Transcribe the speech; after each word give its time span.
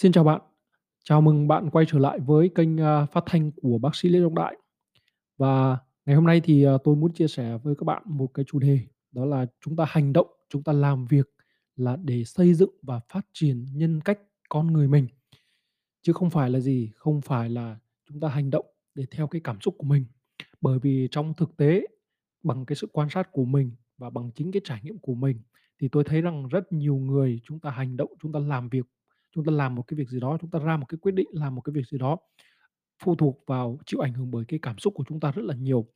Xin 0.00 0.12
chào 0.12 0.24
bạn. 0.24 0.40
Chào 1.04 1.20
mừng 1.20 1.48
bạn 1.48 1.70
quay 1.70 1.84
trở 1.88 1.98
lại 1.98 2.20
với 2.20 2.50
kênh, 2.54 2.80
à, 2.80 3.06
phát 3.06 3.24
thanh 3.26 3.50
của 3.62 3.78
bác 3.78 3.94
sĩ 3.96 4.08
Lê 4.08 4.20
Trọng 4.20 4.34
Đại. 4.34 4.56
Và 5.38 5.78
ngày 6.06 6.16
hôm 6.16 6.26
nay 6.26 6.40
thì, 6.44 6.64
à, 6.64 6.72
tôi 6.84 6.96
muốn 6.96 7.12
chia 7.12 7.28
sẻ 7.28 7.58
với 7.62 7.74
các 7.74 7.84
bạn 7.84 8.02
một 8.06 8.26
cái 8.34 8.44
chủ 8.48 8.58
đề, 8.58 8.80
đó 9.12 9.24
là 9.24 9.46
chúng 9.60 9.76
ta 9.76 9.84
hành 9.88 10.12
động, 10.12 10.26
chúng 10.48 10.62
ta 10.62 10.72
làm 10.72 11.06
việc 11.06 11.30
là 11.76 11.96
để 11.96 12.24
xây 12.24 12.54
dựng 12.54 12.70
và 12.82 13.00
phát 13.08 13.26
triển 13.32 13.66
nhân 13.74 14.00
cách 14.00 14.18
con 14.48 14.72
người 14.72 14.88
mình, 14.88 15.06
chứ 16.02 16.12
không 16.12 16.30
phải 16.30 16.50
là 16.50 16.60
gì, 16.60 16.90
không 16.94 17.20
phải 17.20 17.50
là 17.50 17.78
chúng 18.08 18.20
ta 18.20 18.28
hành 18.28 18.50
động 18.50 18.66
để 18.94 19.06
theo 19.10 19.26
cái 19.26 19.40
cảm 19.44 19.60
xúc 19.60 19.74
của 19.78 19.86
mình. 19.86 20.04
Bởi 20.60 20.78
vì 20.78 21.08
trong 21.10 21.34
thực 21.34 21.56
tế, 21.56 21.86
bằng 22.42 22.64
cái 22.66 22.76
sự 22.76 22.88
quan 22.92 23.10
sát 23.10 23.32
của 23.32 23.44
mình 23.44 23.72
và 23.98 24.10
bằng 24.10 24.30
chính 24.34 24.52
cái 24.52 24.62
trải 24.64 24.80
nghiệm 24.82 24.98
của 24.98 25.14
mình 25.14 25.40
thì 25.80 25.88
tôi 25.88 26.04
thấy 26.04 26.20
rằng 26.20 26.48
rất 26.48 26.72
nhiều 26.72 26.96
người 26.96 27.40
chúng 27.44 27.58
ta 27.58 27.70
hành 27.70 27.96
động, 27.96 28.10
chúng 28.22 28.32
ta 28.32 28.40
làm 28.40 28.68
việc, 28.68 28.86
chúng 29.34 29.44
ta 29.44 29.52
làm 29.52 29.74
một 29.74 29.82
cái 29.82 29.96
việc 29.96 30.08
gì 30.08 30.20
đó, 30.20 30.38
chúng 30.40 30.50
ta 30.50 30.58
ra 30.58 30.76
một 30.76 30.86
cái 30.88 30.98
quyết 30.98 31.12
định 31.12 31.28
làm 31.32 31.54
một 31.54 31.60
cái 31.60 31.72
việc 31.72 31.86
gì 31.86 31.98
đó 31.98 32.16
phụ 33.04 33.14
thuộc 33.14 33.42
vào 33.46 33.78
chịu 33.86 34.00
ảnh 34.00 34.12
hưởng 34.14 34.30
bởi 34.30 34.44
cái 34.48 34.58
cảm 34.62 34.78
xúc 34.78 34.94
của 34.94 35.04
chúng 35.08 35.20
ta 35.20 35.30
rất 35.30 35.42
là 35.44 35.54
nhiều. 35.54 35.86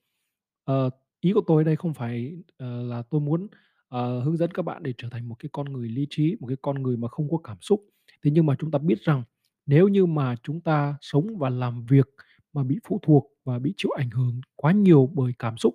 Ờ, 0.64 0.90
ý 1.20 1.32
của 1.32 1.42
tôi 1.46 1.64
đây 1.64 1.76
không 1.76 1.94
phải, 1.94 2.36
uh, 2.50 2.90
là 2.90 3.02
tôi 3.10 3.20
muốn, 3.20 3.44
uh, 3.44 4.24
hướng 4.24 4.36
dẫn 4.36 4.50
các 4.50 4.62
bạn 4.62 4.82
để 4.82 4.94
trở 4.98 5.08
thành 5.10 5.28
một 5.28 5.34
cái 5.38 5.48
con 5.52 5.72
người 5.72 5.88
lý 5.88 6.06
trí, 6.10 6.36
một 6.40 6.46
cái 6.46 6.56
con 6.62 6.82
người 6.82 6.96
mà 6.96 7.08
không 7.08 7.30
có 7.30 7.38
cảm 7.44 7.56
xúc. 7.60 7.84
Thế 8.24 8.30
nhưng 8.30 8.46
mà 8.46 8.54
chúng 8.58 8.70
ta 8.70 8.78
biết 8.78 9.00
rằng 9.02 9.22
nếu 9.66 9.88
như 9.88 10.06
mà 10.06 10.36
chúng 10.42 10.60
ta 10.60 10.96
sống 11.00 11.38
và 11.38 11.50
làm 11.50 11.86
việc 11.86 12.08
mà 12.52 12.62
bị 12.62 12.78
phụ 12.88 13.00
thuộc 13.02 13.26
và 13.44 13.58
bị 13.58 13.74
chịu 13.76 13.90
ảnh 13.90 14.10
hưởng 14.10 14.40
quá 14.56 14.72
nhiều 14.72 15.10
bởi 15.14 15.32
cảm 15.38 15.56
xúc, 15.56 15.74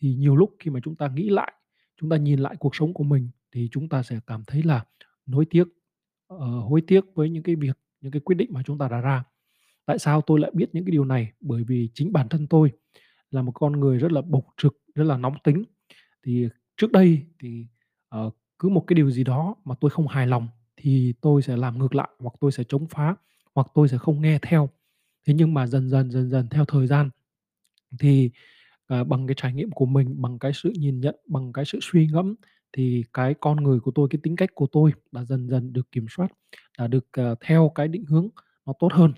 thì 0.00 0.14
nhiều 0.14 0.36
lúc 0.36 0.56
khi 0.58 0.70
mà 0.70 0.80
chúng 0.84 0.96
ta 0.96 1.08
nghĩ 1.08 1.28
lại, 1.28 1.52
chúng 2.00 2.10
ta 2.10 2.16
nhìn 2.16 2.38
lại 2.38 2.56
cuộc 2.58 2.76
sống 2.76 2.94
của 2.94 3.04
mình 3.04 3.30
thì 3.52 3.68
chúng 3.72 3.88
ta 3.88 4.02
sẽ 4.02 4.20
cảm 4.26 4.42
thấy 4.46 4.62
là 4.62 4.84
nối 5.26 5.44
tiếc, 5.44 5.64
ờ, 6.40 6.60
hối 6.60 6.80
tiếc 6.86 7.04
với 7.14 7.30
những 7.30 7.42
cái 7.42 7.56
việc, 7.56 7.78
những 8.00 8.12
cái 8.12 8.20
quyết 8.20 8.34
định 8.34 8.50
mà 8.52 8.62
chúng 8.66 8.78
ta 8.78 8.88
đã 8.88 9.00
ra. 9.00 9.24
Tại 9.86 9.98
sao 9.98 10.20
tôi 10.20 10.40
lại 10.40 10.50
biết 10.54 10.66
những 10.72 10.84
cái 10.84 10.92
điều 10.92 11.04
này? 11.04 11.32
Bởi 11.40 11.64
vì 11.64 11.90
chính 11.94 12.12
bản 12.12 12.28
thân 12.28 12.46
tôi 12.46 12.72
là 13.30 13.42
một 13.42 13.52
con 13.54 13.72
người 13.72 13.98
rất 13.98 14.12
là 14.12 14.20
bộc 14.22 14.46
trực, 14.56 14.76
rất 14.94 15.04
là 15.04 15.16
nóng 15.16 15.34
tính. 15.44 15.64
Thì 16.26 16.48
trước 16.76 16.92
đây 16.92 17.22
thì, 17.40 17.66
uh, 18.16 18.34
cứ 18.58 18.68
một 18.68 18.84
cái 18.86 18.94
điều 18.94 19.10
gì 19.10 19.24
đó 19.24 19.54
mà 19.64 19.74
tôi 19.80 19.90
không 19.90 20.08
hài 20.08 20.26
lòng 20.26 20.48
thì 20.76 21.14
tôi 21.20 21.42
sẽ 21.42 21.56
làm 21.56 21.78
ngược 21.78 21.94
lại, 21.94 22.08
hoặc 22.18 22.34
tôi 22.40 22.52
sẽ 22.52 22.64
chống 22.68 22.86
phá, 22.88 23.16
hoặc 23.54 23.66
tôi 23.74 23.88
sẽ 23.88 23.98
không 23.98 24.22
nghe 24.22 24.38
theo. 24.42 24.68
Thế 25.26 25.34
nhưng 25.34 25.54
mà 25.54 25.66
dần 25.66 25.90
dần, 25.90 26.10
dần 26.10 26.30
dần 26.30 26.48
theo 26.50 26.64
thời 26.64 26.86
gian 26.86 27.10
thì, 28.00 28.30
uh, 29.00 29.06
bằng 29.08 29.26
cái 29.26 29.34
trải 29.38 29.52
nghiệm 29.54 29.70
của 29.70 29.86
mình, 29.86 30.22
bằng 30.22 30.38
cái 30.38 30.52
sự 30.54 30.72
nhìn 30.78 31.00
nhận, 31.00 31.16
bằng 31.28 31.52
cái 31.52 31.64
sự 31.64 31.78
suy 31.82 32.06
ngẫm 32.06 32.34
thì 32.76 33.04
cái 33.14 33.34
con 33.34 33.56
người 33.64 33.80
của 33.80 33.90
tôi, 33.90 34.08
cái 34.10 34.18
tính 34.22 34.36
cách 34.36 34.50
của 34.54 34.66
tôi 34.72 34.92
đã 35.12 35.24
dần 35.24 35.48
dần 35.48 35.72
được 35.72 35.92
kiểm 35.92 36.06
soát, 36.10 36.28
đã 36.78 36.86
được, 36.86 37.06
ờ, 37.12 37.34
theo 37.40 37.72
cái 37.74 37.88
định 37.88 38.04
hướng 38.04 38.28
nó 38.66 38.72
tốt 38.78 38.92
hơn. 38.92 39.12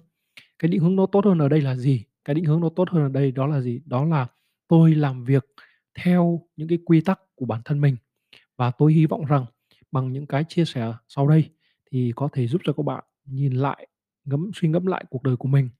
Cái 0.58 0.68
định 0.70 0.80
hướng 0.80 0.96
nó 0.96 1.06
tốt 1.06 1.24
hơn 1.24 1.38
ở 1.38 1.48
đây 1.48 1.60
là 1.60 1.76
gì? 1.76 2.04
Cái 2.24 2.34
định 2.34 2.44
hướng 2.44 2.60
nó 2.60 2.68
tốt 2.76 2.90
hơn 2.90 3.02
ở 3.02 3.08
đây 3.08 3.32
đó 3.32 3.46
là 3.46 3.60
gì? 3.60 3.80
Đó 3.86 4.04
là 4.04 4.26
tôi 4.68 4.94
làm 4.94 5.24
việc 5.24 5.46
theo 5.98 6.42
những 6.56 6.68
cái 6.68 6.78
quy 6.84 7.00
tắc 7.00 7.20
của 7.34 7.46
bản 7.46 7.60
thân 7.64 7.80
mình. 7.80 7.96
Và 8.56 8.70
tôi 8.70 8.92
hy 8.92 9.06
vọng 9.06 9.24
rằng 9.24 9.46
bằng 9.92 10.12
những 10.12 10.26
cái 10.26 10.44
chia 10.48 10.64
sẻ 10.64 10.94
sau 11.08 11.28
đây 11.28 11.44
thì 11.92 12.12
có 12.16 12.28
thể 12.32 12.46
giúp 12.46 12.60
cho 12.64 12.72
các 12.72 12.82
bạn 12.82 13.04
nhìn 13.24 13.52
lại, 13.52 13.88
ngẫm 14.24 14.50
suy 14.54 14.68
ngẫm 14.68 14.86
lại 14.86 15.04
cuộc 15.10 15.22
đời 15.22 15.36
của 15.36 15.48
mình. 15.48 15.70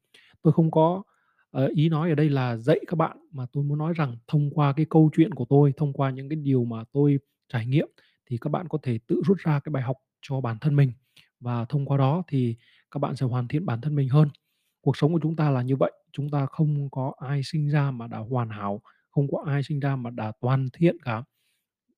Tôi 0.42 0.52
không 0.52 0.70
có, 0.70 1.02
ờ, 1.50 1.66
ý 1.74 1.88
nói 1.88 2.08
ở 2.10 2.14
đây 2.14 2.28
là 2.30 2.56
dạy 2.56 2.80
các 2.86 2.94
bạn, 2.97 3.19
mà 3.32 3.47
tôi 3.52 3.64
muốn 3.64 3.78
nói 3.78 3.92
rằng 3.97 4.16
thông 4.28 4.50
qua 4.50 4.72
cái 4.72 4.86
câu 4.91 5.10
chuyện 5.16 5.34
của 5.34 5.44
tôi, 5.48 5.72
thông 5.77 5.92
qua 5.92 6.10
những 6.10 6.28
cái 6.28 6.36
điều 6.36 6.64
mà 6.64 6.84
tôi 6.92 7.19
trải 7.48 7.66
nghiệm 7.66 7.89
thì 8.27 8.39
các 8.41 8.50
bạn 8.50 8.69
có 8.69 8.78
thể 8.83 8.98
tự 9.06 9.22
rút 9.27 9.39
ra 9.39 9.61
cái 9.61 9.70
bài 9.70 9.83
học 9.83 9.97
cho 10.22 10.41
bản 10.41 10.59
thân 10.60 10.76
mình. 10.76 10.93
Và 11.41 11.65
thông 11.65 11.87
qua 11.87 11.98
đó 11.98 12.22
thì 12.28 12.56
các 12.91 12.98
bạn 12.98 13.16
sẽ 13.16 13.26
hoàn 13.26 13.48
thiện 13.48 13.66
bản 13.66 13.81
thân 13.81 13.94
mình 13.94 14.09
hơn. 14.09 14.28
Cuộc 14.81 14.97
sống 14.97 15.12
của 15.12 15.21
chúng 15.22 15.37
ta 15.37 15.50
là 15.50 15.62
như 15.62 15.76
vậy, 15.76 15.93
chúng 16.12 16.31
ta 16.31 16.47
không 16.47 16.91
có 16.91 17.12
ai 17.19 17.41
sinh 17.44 17.69
ra 17.69 17.91
mà 17.91 18.06
đã 18.06 18.19
hoàn 18.19 18.48
hảo, 18.50 18.81
không 19.10 19.28
có 19.32 19.44
ai 19.47 19.62
sinh 19.62 19.81
ra 19.81 19.97
mà 19.97 20.10
đã 20.10 20.32
toàn 20.41 20.69
thiện 20.72 20.97
cả. 21.04 21.22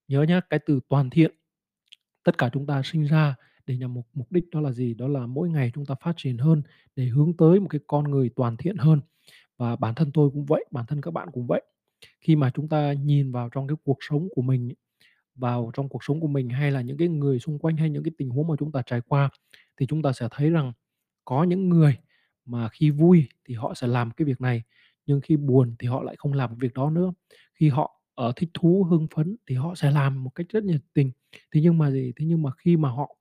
Nhớ 0.08 0.22
nhá, 0.22 0.40
cái 0.50 0.60
từ 0.66 0.80
toàn 0.88 1.10
thiện, 1.10 1.34
tất 2.24 2.38
cả 2.38 2.50
chúng 2.52 2.66
ta 2.66 2.82
sinh 2.84 3.04
ra 3.04 3.34
để 3.66 3.76
nhằm 3.76 3.94
mục 3.94 4.08
mục 4.12 4.32
đích 4.32 4.44
đó 4.50 4.60
là 4.60 4.72
gì? 4.72 4.94
Đó 4.94 5.08
là 5.08 5.26
mỗi 5.26 5.50
ngày 5.50 5.70
chúng 5.74 5.86
ta 5.86 5.94
phát 6.00 6.12
triển 6.16 6.38
hơn 6.38 6.62
để 6.96 7.04
hướng 7.04 7.36
tới 7.36 7.60
một 7.60 7.68
cái 7.70 7.80
con 7.86 8.10
người 8.10 8.30
toàn 8.36 8.56
thiện 8.56 8.76
hơn. 8.76 9.00
Và 9.56 9.76
bản 9.76 9.94
thân 9.94 10.10
tôi 10.14 10.30
cũng 10.30 10.46
vậy, 10.46 10.64
bản 10.70 10.86
thân 10.88 11.00
các 11.00 11.10
bạn 11.10 11.28
cũng 11.32 11.46
vậy. 11.46 11.62
Khi 12.20 12.36
mà 12.36 12.50
chúng 12.54 12.68
ta 12.68 12.92
nhìn 12.92 13.32
vào 13.32 13.48
trong 13.48 13.68
cái 13.68 13.76
cuộc 13.84 13.98
sống 14.00 14.28
của 14.34 14.42
mình 14.42 14.72
vào 15.38 15.70
trong 15.74 15.88
cuộc 15.88 16.04
sống 16.04 16.20
của 16.20 16.26
mình 16.28 16.48
hay 16.48 16.70
là 16.70 16.80
những 16.80 16.96
cái 16.96 17.08
người 17.08 17.38
xung 17.38 17.58
quanh, 17.58 17.76
hay 17.76 17.90
những 17.90 18.02
cái 18.02 18.12
tình 18.18 18.30
huống 18.30 18.48
mà 18.48 18.54
chúng 18.58 18.72
ta 18.72 18.82
trải 18.86 19.00
qua, 19.08 19.30
thì 19.76 19.86
chúng 19.86 20.02
ta 20.02 20.12
sẽ 20.12 20.28
thấy 20.30 20.50
rằng 20.50 20.72
có 21.24 21.44
những 21.44 21.68
người 21.68 21.96
mà 22.44 22.68
khi 22.68 22.90
vui 22.90 23.28
thì 23.44 23.54
họ 23.54 23.74
sẽ 23.74 23.86
làm 23.86 24.10
cái 24.10 24.26
việc 24.26 24.40
này, 24.40 24.62
nhưng 25.06 25.20
khi 25.20 25.36
buồn 25.36 25.74
thì 25.78 25.88
họ 25.88 26.02
lại 26.02 26.16
không 26.18 26.32
làm 26.32 26.56
việc 26.58 26.74
đó 26.74 26.90
nữa. 26.90 27.12
Khi 27.54 27.68
họ, 27.68 28.00
ở 28.14 28.32
thích 28.36 28.50
thú, 28.54 28.86
hưng 28.90 29.06
phấn 29.14 29.36
thì 29.46 29.54
họ 29.54 29.74
sẽ 29.74 29.90
làm 29.90 30.24
một 30.24 30.30
cách 30.34 30.46
rất 30.50 30.64
nhiệt 30.64 30.80
tình. 30.94 31.12
Thế 31.52 31.60
nhưng 31.60 31.78
mà 31.78 31.90
gì? 31.90 32.12
Thế 32.16 32.26
nhưng 32.26 32.42
mà 32.42 32.50
khi 32.58 32.76
mà 32.76 32.88
họ 32.90 33.16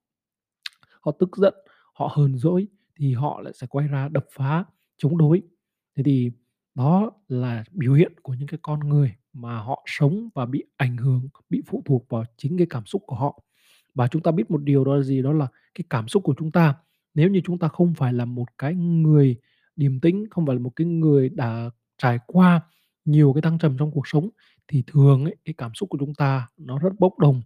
họ 1.00 1.12
tức 1.12 1.36
giận, 1.36 1.54
họ 1.94 2.10
hờn 2.16 2.38
dỗi 2.38 2.66
thì 2.96 3.14
họ 3.14 3.40
lại 3.40 3.52
sẽ 3.56 3.66
quay 3.66 3.88
ra 3.88 4.08
đập 4.08 4.26
phá, 4.32 4.64
chống 4.96 5.18
đối. 5.18 5.42
Thế 5.96 6.02
thì 6.02 6.30
đó 6.78 7.10
là 7.28 7.64
biểu 7.72 7.94
hiện 7.94 8.12
của 8.22 8.34
những 8.34 8.48
cái 8.48 8.58
con 8.62 8.80
người 8.80 9.14
mà 9.32 9.58
họ 9.60 9.84
sống 9.86 10.28
và 10.34 10.46
bị 10.46 10.64
ảnh 10.76 10.96
hưởng, 10.96 11.28
bị 11.50 11.62
phụ 11.66 11.82
thuộc 11.86 12.06
vào 12.10 12.24
chính 12.36 12.58
cái 12.58 12.66
cảm 12.70 12.86
xúc 12.86 13.02
của 13.06 13.16
họ. 13.16 13.42
Và 13.94 14.08
chúng 14.08 14.22
ta 14.22 14.30
biết 14.32 14.50
một 14.50 14.62
điều 14.62 14.84
đó 14.84 14.96
là 14.96 15.02
gì? 15.02 15.22
Đó 15.22 15.32
là 15.32 15.48
cái 15.74 15.84
cảm 15.90 16.08
xúc 16.08 16.22
của 16.24 16.34
chúng 16.38 16.52
ta, 16.52 16.74
nếu 17.14 17.30
như 17.30 17.40
chúng 17.44 17.58
ta 17.58 17.68
không 17.68 17.94
phải 17.94 18.12
là 18.12 18.24
một 18.24 18.58
cái 18.58 18.74
người 18.74 19.36
điềm 19.76 20.00
tĩnh, 20.00 20.26
không 20.30 20.46
phải 20.46 20.56
là 20.56 20.62
một 20.62 20.72
cái 20.76 20.86
người 20.86 21.28
đã 21.28 21.70
trải 21.98 22.18
qua 22.26 22.60
nhiều 23.04 23.32
cái 23.34 23.42
thăng 23.42 23.58
trầm 23.58 23.78
trong 23.78 23.92
cuộc 23.92 24.08
sống, 24.08 24.30
thì 24.68 24.84
thường 24.86 25.24
ấy, 25.24 25.36
cái 25.44 25.54
cảm 25.58 25.74
xúc 25.74 25.88
của 25.90 25.98
chúng 25.98 26.14
ta 26.14 26.48
nó 26.56 26.78
rất 26.78 26.90
bốc 27.00 27.18
đồng. 27.18 27.42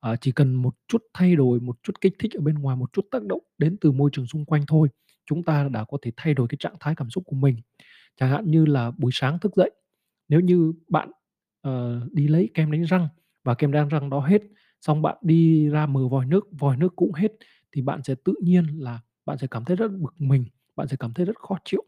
à, 0.00 0.16
chỉ 0.16 0.32
cần 0.32 0.54
một 0.54 0.74
chút 0.88 1.02
thay 1.14 1.36
đổi, 1.36 1.60
một 1.60 1.76
chút 1.82 1.92
kích 2.00 2.14
thích 2.18 2.34
ở 2.34 2.40
bên 2.40 2.54
ngoài, 2.54 2.76
một 2.76 2.92
chút 2.92 3.06
tác 3.10 3.24
động 3.24 3.42
đến 3.58 3.76
từ 3.80 3.92
môi 3.92 4.10
trường 4.12 4.26
xung 4.26 4.44
quanh 4.44 4.64
thôi, 4.68 4.88
chúng 5.26 5.44
ta 5.44 5.68
đã 5.68 5.84
có 5.84 5.98
thể 6.02 6.12
thay 6.16 6.34
đổi 6.34 6.48
cái 6.48 6.58
trạng 6.60 6.76
thái 6.80 6.94
cảm 6.96 7.10
xúc 7.10 7.24
của 7.26 7.36
mình. 7.36 7.56
Chẳng 8.20 8.30
hạn 8.30 8.50
như 8.50 8.64
là 8.66 8.90
buổi 8.98 9.10
sáng 9.14 9.38
thức 9.38 9.56
dậy, 9.56 9.70
nếu 10.28 10.40
như 10.40 10.72
bạn, 10.88 11.10
uh, 11.68 12.12
đi 12.12 12.28
lấy 12.28 12.50
kem 12.54 12.70
đánh 12.72 12.82
răng 12.82 13.08
và 13.44 13.54
kem 13.54 13.72
đánh 13.72 13.88
răng 13.88 14.10
đó 14.10 14.20
hết, 14.20 14.42
xong 14.80 15.02
bạn 15.02 15.16
đi 15.22 15.68
ra 15.68 15.86
mở 15.86 16.08
vòi 16.08 16.26
nước, 16.26 16.48
vòi 16.58 16.76
nước 16.76 16.96
cũng 16.96 17.12
hết, 17.12 17.32
thì 17.72 17.82
bạn 17.82 18.02
sẽ 18.02 18.14
tự 18.24 18.34
nhiên 18.42 18.64
là 18.78 19.00
bạn 19.26 19.38
sẽ 19.38 19.46
cảm 19.50 19.64
thấy 19.64 19.76
rất 19.76 19.88
bực 19.92 20.14
mình, 20.18 20.44
bạn 20.76 20.88
sẽ 20.88 20.96
cảm 21.00 21.14
thấy 21.14 21.26
rất 21.26 21.38
khó 21.38 21.56
chịu. 21.64 21.84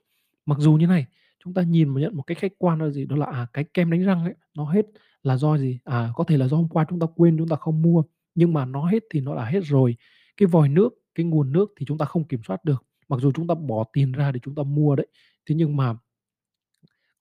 Mặc 0.46 0.58
dù 0.58 0.72
như 0.72 0.86
này, 0.86 1.06
chúng 1.44 1.54
ta 1.54 1.62
nhìn 1.62 1.94
và 1.94 2.00
nhận 2.00 2.16
một 2.16 2.22
cách 2.22 2.38
khách 2.38 2.52
quan 2.58 2.78
là 2.78 2.90
gì? 2.90 3.06
Đó 3.06 3.16
là, 3.16 3.26
à, 3.26 3.46
cái 3.52 3.64
kem 3.74 3.90
đánh 3.90 4.04
răng 4.04 4.24
ấy, 4.24 4.34
nó 4.54 4.64
hết 4.64 4.86
là 5.22 5.36
do 5.36 5.58
gì? 5.58 5.78
À, 5.84 6.10
có 6.14 6.24
thể 6.24 6.36
là 6.36 6.48
do 6.48 6.56
hôm 6.56 6.68
qua 6.68 6.86
chúng 6.90 6.98
ta 7.00 7.06
quên, 7.16 7.38
chúng 7.38 7.48
ta 7.48 7.56
không 7.56 7.82
mua, 7.82 8.02
nhưng 8.34 8.52
mà 8.52 8.64
nó 8.64 8.86
hết 8.86 9.02
thì 9.10 9.20
nó 9.20 9.36
đã 9.36 9.44
hết 9.44 9.60
rồi. 9.64 9.96
Cái 10.36 10.46
vòi 10.46 10.68
nước, 10.68 10.90
cái 11.14 11.26
nguồn 11.26 11.52
nước 11.52 11.72
thì 11.76 11.86
chúng 11.86 11.98
ta 11.98 12.04
không 12.04 12.24
kiểm 12.24 12.40
soát 12.46 12.64
được, 12.64 12.86
mặc 13.08 13.20
dù 13.20 13.32
chúng 13.32 13.46
ta 13.46 13.54
bỏ 13.54 13.84
tiền 13.92 14.12
ra 14.12 14.32
để 14.32 14.40
chúng 14.42 14.54
ta 14.54 14.62
mua 14.62 14.96
đấy. 14.96 15.06
Thế 15.48 15.54
nhưng 15.54 15.76
mà 15.76 15.94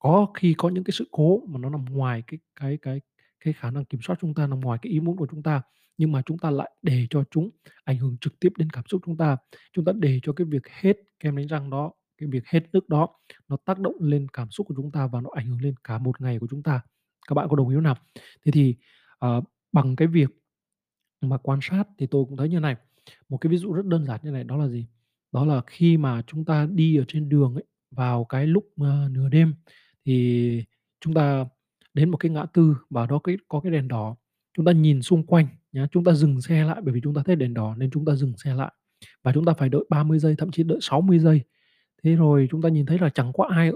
có 0.00 0.26
khi 0.34 0.54
có 0.58 0.68
những 0.68 0.84
cái 0.84 0.92
sự 0.92 1.08
cố 1.10 1.42
mà 1.46 1.58
nó 1.58 1.70
nằm 1.70 1.84
ngoài 1.84 2.22
cái 2.26 2.38
cái 2.60 2.78
cái 2.82 3.00
cái 3.44 3.52
khả 3.52 3.70
năng 3.70 3.84
kiểm 3.84 4.00
soát 4.02 4.16
chúng 4.20 4.34
ta, 4.34 4.46
nằm 4.46 4.60
ngoài 4.60 4.78
cái 4.82 4.92
ý 4.92 5.00
muốn 5.00 5.16
của 5.16 5.26
chúng 5.30 5.42
ta, 5.42 5.62
nhưng 5.98 6.12
mà 6.12 6.22
chúng 6.26 6.38
ta 6.38 6.50
lại 6.50 6.70
để 6.82 7.06
cho 7.10 7.24
chúng 7.30 7.50
ảnh 7.84 7.98
hưởng 7.98 8.16
trực 8.20 8.40
tiếp 8.40 8.48
đến 8.58 8.70
cảm 8.70 8.84
xúc 8.88 9.02
chúng 9.06 9.16
ta. 9.16 9.36
Chúng 9.72 9.84
ta 9.84 9.92
để 9.96 10.20
cho 10.22 10.32
cái 10.32 10.44
việc 10.44 10.68
hết 10.68 10.96
kem 11.20 11.36
đánh 11.36 11.46
răng 11.46 11.70
đó, 11.70 11.92
cái 12.18 12.28
việc 12.28 12.46
hết 12.46 12.60
nước 12.72 12.88
đó, 12.88 13.08
nó 13.48 13.56
tác 13.64 13.78
động 13.78 13.94
lên 14.00 14.26
cảm 14.32 14.50
xúc 14.50 14.66
của 14.66 14.74
chúng 14.76 14.90
ta 14.90 15.06
và 15.06 15.20
nó 15.20 15.30
ảnh 15.34 15.46
hưởng 15.46 15.60
lên 15.62 15.74
cả 15.84 15.98
một 15.98 16.20
ngày 16.20 16.38
của 16.38 16.46
chúng 16.50 16.62
ta. 16.62 16.80
Các 17.28 17.34
bạn 17.34 17.48
có 17.48 17.56
đồng 17.56 17.68
ý 17.68 17.74
không 17.74 17.82
nào? 17.84 17.96
Thế 18.44 18.52
thì, 18.52 18.76
uh, 19.26 19.44
bằng 19.72 19.96
cái 19.96 20.08
việc 20.08 20.30
mà 21.20 21.38
quan 21.38 21.58
sát 21.62 21.84
thì 21.98 22.06
tôi 22.06 22.24
cũng 22.24 22.36
thấy 22.36 22.48
như 22.48 22.60
này, 22.60 22.76
một 23.28 23.38
cái 23.38 23.50
ví 23.50 23.56
dụ 23.56 23.72
rất 23.72 23.86
đơn 23.86 24.04
giản 24.04 24.20
như 24.22 24.30
này 24.30 24.44
đó 24.44 24.56
là 24.56 24.68
gì? 24.68 24.86
Đó 25.32 25.44
là 25.44 25.62
khi 25.66 25.96
mà 25.96 26.22
chúng 26.26 26.44
ta 26.44 26.66
đi 26.70 26.96
ở 26.96 27.04
trên 27.08 27.28
đường 27.28 27.54
ấy, 27.54 27.64
vào 27.90 28.24
cái 28.24 28.46
lúc, 28.46 28.64
uh, 28.64 29.10
nửa 29.10 29.28
đêm 29.28 29.54
thì 30.06 30.64
chúng 31.00 31.14
ta 31.14 31.44
đến 31.94 32.10
một 32.10 32.16
cái 32.16 32.30
ngã 32.30 32.46
tư 32.52 32.76
và 32.90 33.06
đó 33.06 33.18
cái 33.24 33.36
có 33.48 33.60
cái 33.60 33.72
đèn 33.72 33.88
đỏ, 33.88 34.16
chúng 34.54 34.66
ta 34.66 34.72
nhìn 34.72 35.02
xung 35.02 35.26
quanh 35.26 35.46
nhá, 35.72 35.86
chúng 35.92 36.04
ta 36.04 36.12
dừng 36.12 36.40
xe 36.40 36.64
lại 36.64 36.80
bởi 36.84 36.94
vì 36.94 37.00
chúng 37.04 37.14
ta 37.14 37.22
thấy 37.26 37.36
đèn 37.36 37.54
đỏ 37.54 37.74
nên 37.78 37.90
chúng 37.90 38.04
ta 38.04 38.14
dừng 38.14 38.32
xe 38.36 38.54
lại 38.54 38.72
và 39.22 39.32
chúng 39.32 39.44
ta 39.44 39.52
phải 39.52 39.68
đợi 39.68 39.84
30 39.88 40.18
giây, 40.18 40.34
thậm 40.38 40.50
chí 40.50 40.62
đợi 40.62 40.78
60 40.80 41.18
giây. 41.18 41.40
Thế 42.02 42.14
rồi 42.16 42.48
chúng 42.50 42.62
ta 42.62 42.68
nhìn 42.68 42.86
thấy 42.86 42.98
là 42.98 43.08
chẳng 43.08 43.32
có 43.32 43.44
ai 43.44 43.70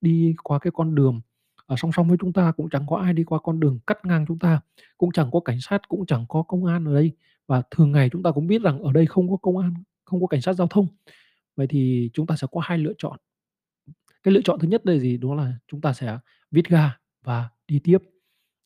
đi 0.00 0.34
qua 0.42 0.58
cái 0.58 0.70
con 0.74 0.94
đường, 0.94 1.20
ở 1.66 1.76
song 1.76 1.92
song 1.92 2.08
với 2.08 2.18
chúng 2.20 2.32
ta, 2.32 2.52
cũng 2.56 2.68
chẳng 2.70 2.86
có 2.88 2.96
ai 2.96 3.12
đi 3.12 3.24
qua 3.24 3.38
con 3.42 3.60
đường 3.60 3.78
cắt 3.86 4.04
ngang 4.04 4.24
chúng 4.28 4.38
ta, 4.38 4.60
cũng 4.98 5.12
chẳng 5.12 5.30
có 5.32 5.40
cảnh 5.40 5.60
sát, 5.60 5.88
cũng 5.88 6.06
chẳng 6.06 6.26
có 6.28 6.42
công 6.42 6.64
an 6.64 6.84
ở 6.84 6.94
đây. 6.94 7.12
Và 7.46 7.62
thường 7.70 7.92
ngày 7.92 8.08
chúng 8.12 8.22
ta 8.22 8.30
cũng 8.30 8.46
biết 8.46 8.62
rằng 8.62 8.82
ở 8.82 8.92
đây 8.92 9.06
không 9.06 9.30
có 9.30 9.36
công 9.36 9.58
an, 9.58 9.74
không 10.04 10.20
có 10.20 10.26
cảnh 10.26 10.40
sát 10.40 10.52
giao 10.52 10.66
thông. 10.66 10.86
Vậy 11.56 11.66
thì 11.66 12.10
chúng 12.12 12.26
ta 12.26 12.36
sẽ 12.36 12.46
có 12.52 12.60
hai 12.64 12.78
lựa 12.78 12.92
chọn. 12.98 13.18
Cái 14.26 14.34
lựa 14.34 14.40
chọn 14.44 14.58
thứ 14.58 14.68
nhất 14.68 14.84
đây 14.84 14.96
là 14.96 15.02
gì? 15.02 15.16
Đó 15.16 15.34
là 15.34 15.52
chúng 15.68 15.80
ta 15.80 15.92
sẽ 15.92 16.18
viết 16.50 16.68
ga 16.68 16.96
và 17.24 17.48
đi 17.68 17.78
tiếp, 17.78 17.98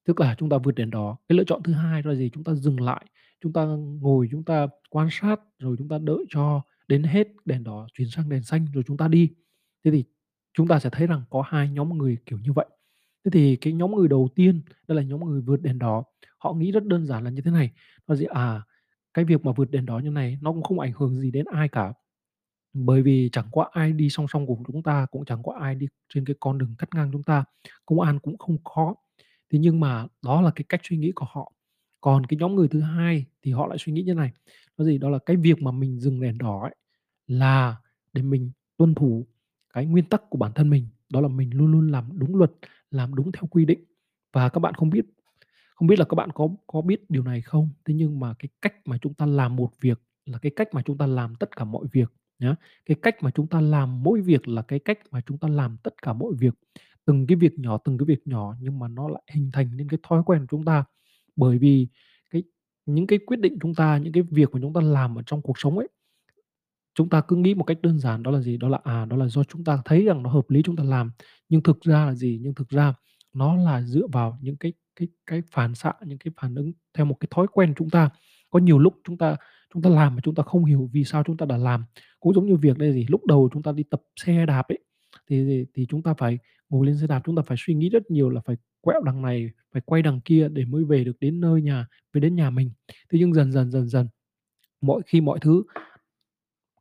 tức 0.04 0.20
là 0.20 0.34
chúng 0.38 0.48
ta 0.48 0.58
vượt 0.58 0.74
đèn 0.74 0.90
đỏ. 0.90 1.16
Cái 1.28 1.38
lựa 1.38 1.44
chọn 1.44 1.62
thứ 1.62 1.72
hai 1.72 2.02
là 2.04 2.14
gì? 2.14 2.30
Chúng 2.32 2.44
ta 2.44 2.54
dừng 2.54 2.80
lại, 2.80 3.06
chúng 3.40 3.52
ta 3.52 3.64
ngồi 4.00 4.28
chúng 4.30 4.44
ta 4.44 4.66
quan 4.90 5.08
sát, 5.10 5.40
rồi 5.58 5.76
chúng 5.78 5.88
ta 5.88 5.98
đợi 5.98 6.24
cho 6.28 6.62
đến 6.88 7.02
hết 7.02 7.28
đèn 7.44 7.64
đỏ 7.64 7.86
chuyển 7.94 8.08
sang 8.08 8.28
đèn 8.28 8.42
xanh 8.42 8.66
rồi 8.74 8.84
chúng 8.86 8.96
ta 8.96 9.08
đi. 9.08 9.30
Thế 9.84 9.90
thì 9.90 10.04
chúng 10.54 10.68
ta 10.68 10.78
sẽ 10.78 10.90
thấy 10.92 11.06
rằng 11.06 11.22
có 11.30 11.42
hai 11.46 11.70
nhóm 11.70 11.98
người 11.98 12.16
kiểu 12.26 12.38
như 12.38 12.52
vậy. 12.52 12.66
Thế 13.24 13.30
thì 13.30 13.56
cái 13.56 13.72
nhóm 13.72 13.94
người 13.94 14.08
đầu 14.08 14.28
tiên, 14.34 14.62
đó 14.88 14.94
là 14.94 15.02
nhóm 15.02 15.20
người 15.20 15.40
vượt 15.40 15.62
đèn 15.62 15.78
đỏ, 15.78 16.04
họ 16.38 16.52
nghĩ 16.52 16.72
rất 16.72 16.84
đơn 16.86 17.06
giản 17.06 17.24
là 17.24 17.30
như 17.30 17.42
thế 17.42 17.50
này, 17.50 17.70
là 18.06 18.16
gì, 18.16 18.24
à, 18.24 18.62
cái 19.14 19.24
việc 19.24 19.44
mà 19.44 19.52
vượt 19.52 19.70
đèn 19.70 19.86
đỏ 19.86 19.98
như 19.98 20.10
này 20.10 20.38
nó 20.42 20.52
cũng 20.52 20.62
không 20.62 20.80
ảnh 20.80 20.92
hưởng 20.96 21.20
gì 21.20 21.30
đến 21.30 21.44
ai 21.52 21.68
cả. 21.68 21.92
Bởi 22.72 23.02
vì 23.02 23.28
chẳng 23.32 23.46
có 23.52 23.69
ai 23.72 23.93
đi 23.93 24.11
song 24.11 24.26
song 24.28 24.46
cùng 24.46 24.62
chúng 24.67 24.82
ta, 24.82 25.06
cũng 25.11 25.25
chẳng 25.25 25.43
có 25.43 25.52
ai 25.61 25.75
đi 25.75 25.87
trên 26.14 26.25
cái 26.25 26.37
con 26.40 26.58
đường 26.58 26.75
cắt 26.78 26.88
ngang 26.94 27.11
chúng 27.12 27.22
ta, 27.22 27.44
công 27.87 28.00
an 28.00 28.19
cũng 28.19 28.38
không 28.38 28.64
khó 28.64 28.94
Thế 29.52 29.58
nhưng 29.58 29.81
mà 29.81 30.06
đó 30.25 30.40
là 30.43 30.50
cái 30.56 30.64
cách 30.69 30.81
suy 30.84 30.96
nghĩ 30.96 31.12
của 31.14 31.26
họ. 31.31 31.52
Còn 32.00 32.26
cái 32.26 32.37
nhóm 32.40 32.55
người 32.55 32.69
thứ 32.69 32.81
hai 32.81 33.25
thì 33.43 33.52
họ 33.52 33.67
lại 33.67 33.78
suy 33.81 33.93
nghĩ 33.93 34.02
như 34.02 34.14
này, 34.14 34.32
đó 34.78 34.84
gì, 34.84 34.99
đó 34.99 35.08
là 35.11 35.19
cái 35.26 35.37
việc 35.37 35.62
mà 35.62 35.70
mình 35.72 36.00
dừng 36.00 36.20
đèn 36.20 36.38
đỏ 36.38 36.61
ấy 36.62 36.75
là 37.26 37.76
để 38.12 38.22
mình 38.22 38.52
tuân 38.78 38.94
thủ 38.94 39.26
cái 39.75 39.87
nguyên 39.87 40.05
tắc 40.05 40.23
của 40.31 40.38
bản 40.38 40.52
thân 40.55 40.70
mình, 40.70 40.87
đó 41.12 41.20
là 41.20 41.28
mình 41.28 41.50
luôn 41.56 41.73
luôn 41.73 41.88
làm 41.93 42.11
đúng 42.19 42.37
luật, 42.37 42.52
làm 42.90 43.14
đúng 43.14 43.32
theo 43.32 43.44
quy 43.50 43.64
định. 43.64 43.84
Và 44.32 44.49
các 44.49 44.61
bạn 44.61 44.75
không 44.75 44.90
biết 44.90 45.06
không 45.75 45.88
biết 45.88 45.99
là 45.99 46.05
các 46.05 46.14
bạn 46.14 46.31
có 46.34 46.49
có 46.66 46.81
biết 46.82 47.11
điều 47.11 47.23
này 47.25 47.40
không? 47.43 47.70
Thế 47.84 47.94
nhưng 47.94 48.20
mà 48.20 48.34
cái 48.38 48.49
cách 48.62 48.75
mà 48.87 48.99
chúng 49.02 49.14
ta 49.14 49.26
làm 49.26 49.56
một 49.56 49.70
việc 49.81 50.02
là 50.26 50.38
cái 50.38 50.52
cách 50.56 50.69
mà 50.75 50.82
chúng 50.87 50.99
ta 50.99 51.06
làm 51.06 51.34
tất 51.37 51.56
cả 51.56 51.64
mọi 51.64 51.87
việc 51.93 52.12
nhá. 52.40 52.54
Cái 52.87 52.96
cách 53.02 53.16
mà 53.22 53.31
chúng 53.31 53.46
ta 53.46 53.60
làm 53.60 54.02
mỗi 54.02 54.20
việc 54.20 54.48
là 54.48 54.62
cái 54.62 54.78
cách 54.78 54.98
mà 55.10 55.20
chúng 55.26 55.38
ta 55.38 55.48
làm 55.48 55.76
tất 55.82 56.02
cả 56.02 56.12
mọi 56.12 56.32
việc. 56.38 56.54
Từng 57.04 57.26
cái 57.26 57.37
việc 57.37 57.58
nhỏ, 57.58 57.78
từng 57.84 57.98
cái 57.98 58.06
việc 58.06 58.26
nhỏ 58.26 58.54
nhưng 58.60 58.78
mà 58.78 58.88
nó 58.88 59.08
lại 59.08 59.22
hình 59.32 59.50
thành 59.52 59.76
nên 59.76 59.88
cái 59.88 59.98
thói 60.02 60.22
quen 60.26 60.40
của 60.40 60.46
chúng 60.50 60.64
ta. 60.64 60.84
Bởi 61.37 61.58
vì 61.58 61.88
cái 62.31 62.42
những 62.87 63.06
cái 63.06 63.19
quyết 63.26 63.40
định 63.40 63.58
chúng 63.62 63.75
ta, 63.75 63.98
những 63.98 64.12
cái 64.12 64.22
việc 64.31 64.50
mà 64.54 64.60
chúng 64.62 64.72
ta 64.72 64.81
làm 64.81 65.19
ở 65.19 65.22
trong 65.26 65.42
cuộc 65.42 65.58
sống 65.58 65.78
ấy, 65.78 65.88
chúng 66.94 67.08
ta 67.08 67.20
cứ 67.28 67.37
nghĩ 67.37 67.54
một 67.54 67.64
cách 67.64 67.78
đơn 67.82 67.98
giản 67.98 68.22
đó 68.22 68.31
là 68.31 68.40
gì? 68.40 68.56
Đó 68.56 68.69
là, 68.69 68.81
à, 68.84 69.04
đó 69.04 69.16
là 69.16 69.28
do 69.28 69.44
chúng 69.44 69.64
ta 69.64 69.78
thấy 69.84 70.04
rằng 70.04 70.22
nó 70.22 70.31
hợp 70.31 70.50
lý 70.50 70.62
chúng 70.62 70.76
ta 70.76 70.84
làm. 70.84 71.12
Nhưng 71.48 71.62
thực 71.62 71.81
ra 71.82 72.06
là 72.06 72.14
gì? 72.14 72.38
Nhưng 72.42 72.54
thực 72.54 72.69
ra 72.69 72.94
nó 73.32 73.56
là 73.56 73.82
dựa 73.82 74.06
vào 74.12 74.38
những 74.42 74.56
cái 74.56 74.72
cái 74.96 75.08
cái 75.26 75.42
phản 75.52 75.75
xạ, 75.75 75.92
những 76.06 76.19
cái 76.19 76.32
phản 76.40 76.54
ứng 76.54 76.72
theo 76.94 77.06
một 77.06 77.16
cái 77.20 77.28
thói 77.31 77.46
quen 77.52 77.75
chúng 77.76 77.90
ta. 77.90 78.10
Có 78.50 78.58
nhiều 78.58 78.79
lúc 78.79 78.94
chúng 79.05 79.19
ta 79.19 79.37
chúng 79.75 79.82
ta 79.82 79.91
làm 79.91 80.14
mà 80.14 80.20
chúng 80.25 80.35
ta 80.35 80.43
không 80.43 80.64
hiểu 80.64 80.91
vì 80.93 81.05
sao 81.05 81.23
chúng 81.26 81.37
ta 81.37 81.47
đã 81.47 81.56
làm. 81.56 81.85
Cũng 82.20 82.35
giống 82.35 82.47
như 82.47 82.56
việc 82.56 82.79
đây 82.79 82.93
gì, 82.93 83.06
lúc 83.08 83.26
đầu 83.26 83.49
chúng 83.52 83.62
ta 83.62 83.73
đi 83.73 83.82
tập 83.82 84.02
xe 84.17 84.47
đạp 84.47 84.69
ấy, 84.69 84.79
thì 85.29 85.44
thì 85.44 85.67
thì 85.75 85.87
chúng 85.88 86.02
ta 86.02 86.14
phải 86.14 86.38
ngồi 86.69 86.87
lên 86.87 86.99
xe 86.99 87.06
đạp, 87.06 87.23
chúng 87.25 87.37
ta 87.37 87.43
phải 87.43 87.56
suy 87.61 87.75
nghĩ 87.75 87.88
rất 87.88 88.11
nhiều 88.11 88.31
là 88.31 88.41
phải 88.47 88.56
quẹo 88.81 89.00
đằng 89.05 89.23
này, 89.23 89.50
phải 89.73 89.82
quay 89.87 90.02
đằng 90.02 90.20
kia 90.20 90.49
để 90.49 90.64
mới 90.64 90.85
về 90.85 91.05
được 91.05 91.20
đến 91.20 91.41
nơi 91.41 91.62
nhà, 91.62 91.87
về 92.12 92.20
đến 92.20 92.37
nhà 92.37 92.50
mình. 92.50 92.70
Thế 92.88 93.19
nhưng 93.19 93.35
dần 93.35 93.52
dần, 93.52 93.70
dần 93.70 93.88
dần, 93.88 94.08
mọi 94.81 95.02
khi 95.06 95.20
mọi 95.20 95.38
thứ 95.41 95.62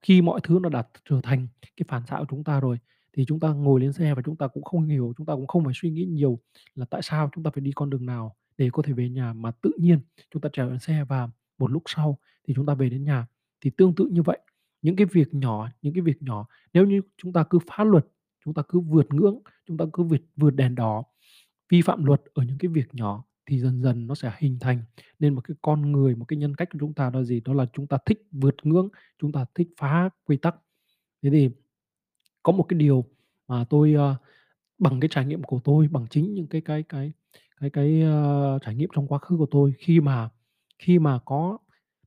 khi 0.01 0.21
mọi 0.21 0.39
thứ 0.43 0.59
nó 0.63 0.69
đã 0.69 0.83
trở 1.09 1.19
thành 1.23 1.47
cái 1.77 1.85
phản 1.87 2.05
xạ 2.05 2.17
của 2.19 2.25
chúng 2.29 2.43
ta 2.43 2.59
rồi, 2.59 2.77
thì 3.13 3.25
chúng 3.25 3.39
ta 3.39 3.49
ngồi 3.53 3.81
lên 3.81 3.93
xe 3.93 4.13
và 4.15 4.21
chúng 4.25 4.35
ta 4.35 4.47
cũng 4.47 4.63
không 4.63 4.87
hiểu, 4.87 5.13
chúng 5.17 5.25
ta 5.25 5.33
cũng 5.35 5.47
không 5.47 5.63
phải 5.65 5.73
suy 5.75 5.89
nghĩ 5.89 6.05
nhiều 6.05 6.39
là 6.75 6.85
tại 6.85 7.01
sao 7.01 7.29
chúng 7.35 7.43
ta 7.43 7.51
phải 7.51 7.61
đi 7.61 7.71
con 7.75 7.89
đường 7.89 8.05
nào 8.05 8.35
để 8.57 8.69
có 8.73 8.81
thể 8.81 8.93
về 8.93 9.09
nhà, 9.09 9.33
mà 9.33 9.51
tự 9.51 9.71
nhiên 9.79 9.99
chúng 10.31 10.41
ta 10.41 10.49
trèo 10.53 10.69
lên 10.69 10.79
xe 10.79 11.03
và 11.09 11.29
một 11.59 11.71
lúc 11.71 11.83
sau 11.85 12.19
thì 12.47 12.53
chúng 12.53 12.65
ta 12.65 12.73
về 12.73 12.89
đến 12.89 13.03
nhà. 13.03 13.27
Thì 13.61 13.69
tương 13.69 13.95
tự 13.95 14.05
như 14.11 14.21
vậy, 14.21 14.39
những 14.81 14.95
cái 14.95 15.05
việc 15.05 15.33
nhỏ, 15.33 15.69
những 15.81 15.93
cái 15.93 16.01
việc 16.01 16.21
nhỏ 16.21 16.47
nếu 16.73 16.85
như 16.85 17.01
chúng 17.17 17.33
ta 17.33 17.43
cứ 17.49 17.59
phá 17.67 17.83
luật, 17.83 18.07
chúng 18.45 18.53
ta 18.53 18.61
cứ 18.69 18.79
vượt 18.79 19.13
ngưỡng, 19.13 19.39
chúng 19.67 19.77
ta 19.77 19.85
cứ 19.93 20.03
vượt 20.03 20.21
vượt 20.35 20.51
đèn 20.51 20.75
đỏ, 20.75 21.03
vi 21.69 21.81
phạm 21.81 22.05
luật 22.05 22.21
ở 22.33 22.43
những 22.43 22.57
cái 22.57 22.69
việc 22.69 22.95
nhỏ 22.95 23.23
thì 23.45 23.59
dần 23.59 23.81
dần 23.81 24.07
nó 24.07 24.15
sẽ 24.15 24.31
hình 24.37 24.57
thành 24.61 24.83
nên 25.19 25.35
một 25.35 25.41
cái 25.41 25.57
con 25.61 25.91
người, 25.91 26.15
một 26.15 26.25
cái 26.25 26.37
nhân 26.37 26.55
cách 26.55 26.69
của 26.71 26.79
chúng 26.79 26.93
ta 26.93 27.09
đó 27.09 27.19
là 27.19 27.25
gì? 27.25 27.41
Đó 27.45 27.53
là 27.53 27.65
chúng 27.73 27.87
ta 27.87 27.97
thích 28.05 28.27
vượt 28.31 28.55
ngưỡng, 28.63 28.89
chúng 29.19 29.31
ta 29.31 29.45
thích 29.55 29.67
phá 29.77 30.09
quy 30.25 30.37
tắc. 30.37 30.55
Thế 31.23 31.29
thì 31.29 31.49
có 32.43 32.51
một 32.51 32.63
cái 32.69 32.79
điều 32.79 33.05
mà 33.47 33.65
tôi, 33.69 33.95
uh, 33.95 34.17
bằng 34.77 34.99
cái 34.99 35.09
trải 35.11 35.25
nghiệm 35.25 35.43
của 35.43 35.59
tôi, 35.63 35.87
bằng 35.87 36.07
chính 36.09 36.33
những 36.33 36.47
cái 36.47 36.61
cái 36.61 36.83
cái 36.83 37.11
cái 37.61 37.69
cái, 37.69 38.03
uh, 38.03 38.61
trải 38.61 38.75
nghiệm 38.75 38.89
trong 38.95 39.07
quá 39.07 39.19
khứ 39.19 39.37
của 39.37 39.47
tôi 39.51 39.73
khi 39.77 39.99
mà 39.99 40.29
khi 40.79 40.99
mà 40.99 41.19
có 41.25 41.57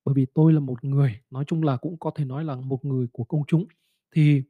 bởi 0.05 0.15
vì 0.15 0.27
tôi 0.35 0.53
là 0.53 0.61
một 0.61 0.85
người 0.85 1.21
nói 1.31 1.45
chung 1.47 1.63
là 1.63 1.77
cũng 1.77 1.99
có 1.99 2.11
thể 2.15 2.25
nói 2.25 2.45
là 2.45 2.57
một 2.57 2.85
người 2.85 3.07
của 3.13 3.25
công 3.25 3.43
chúng, 3.49 3.67
thì 4.17 4.43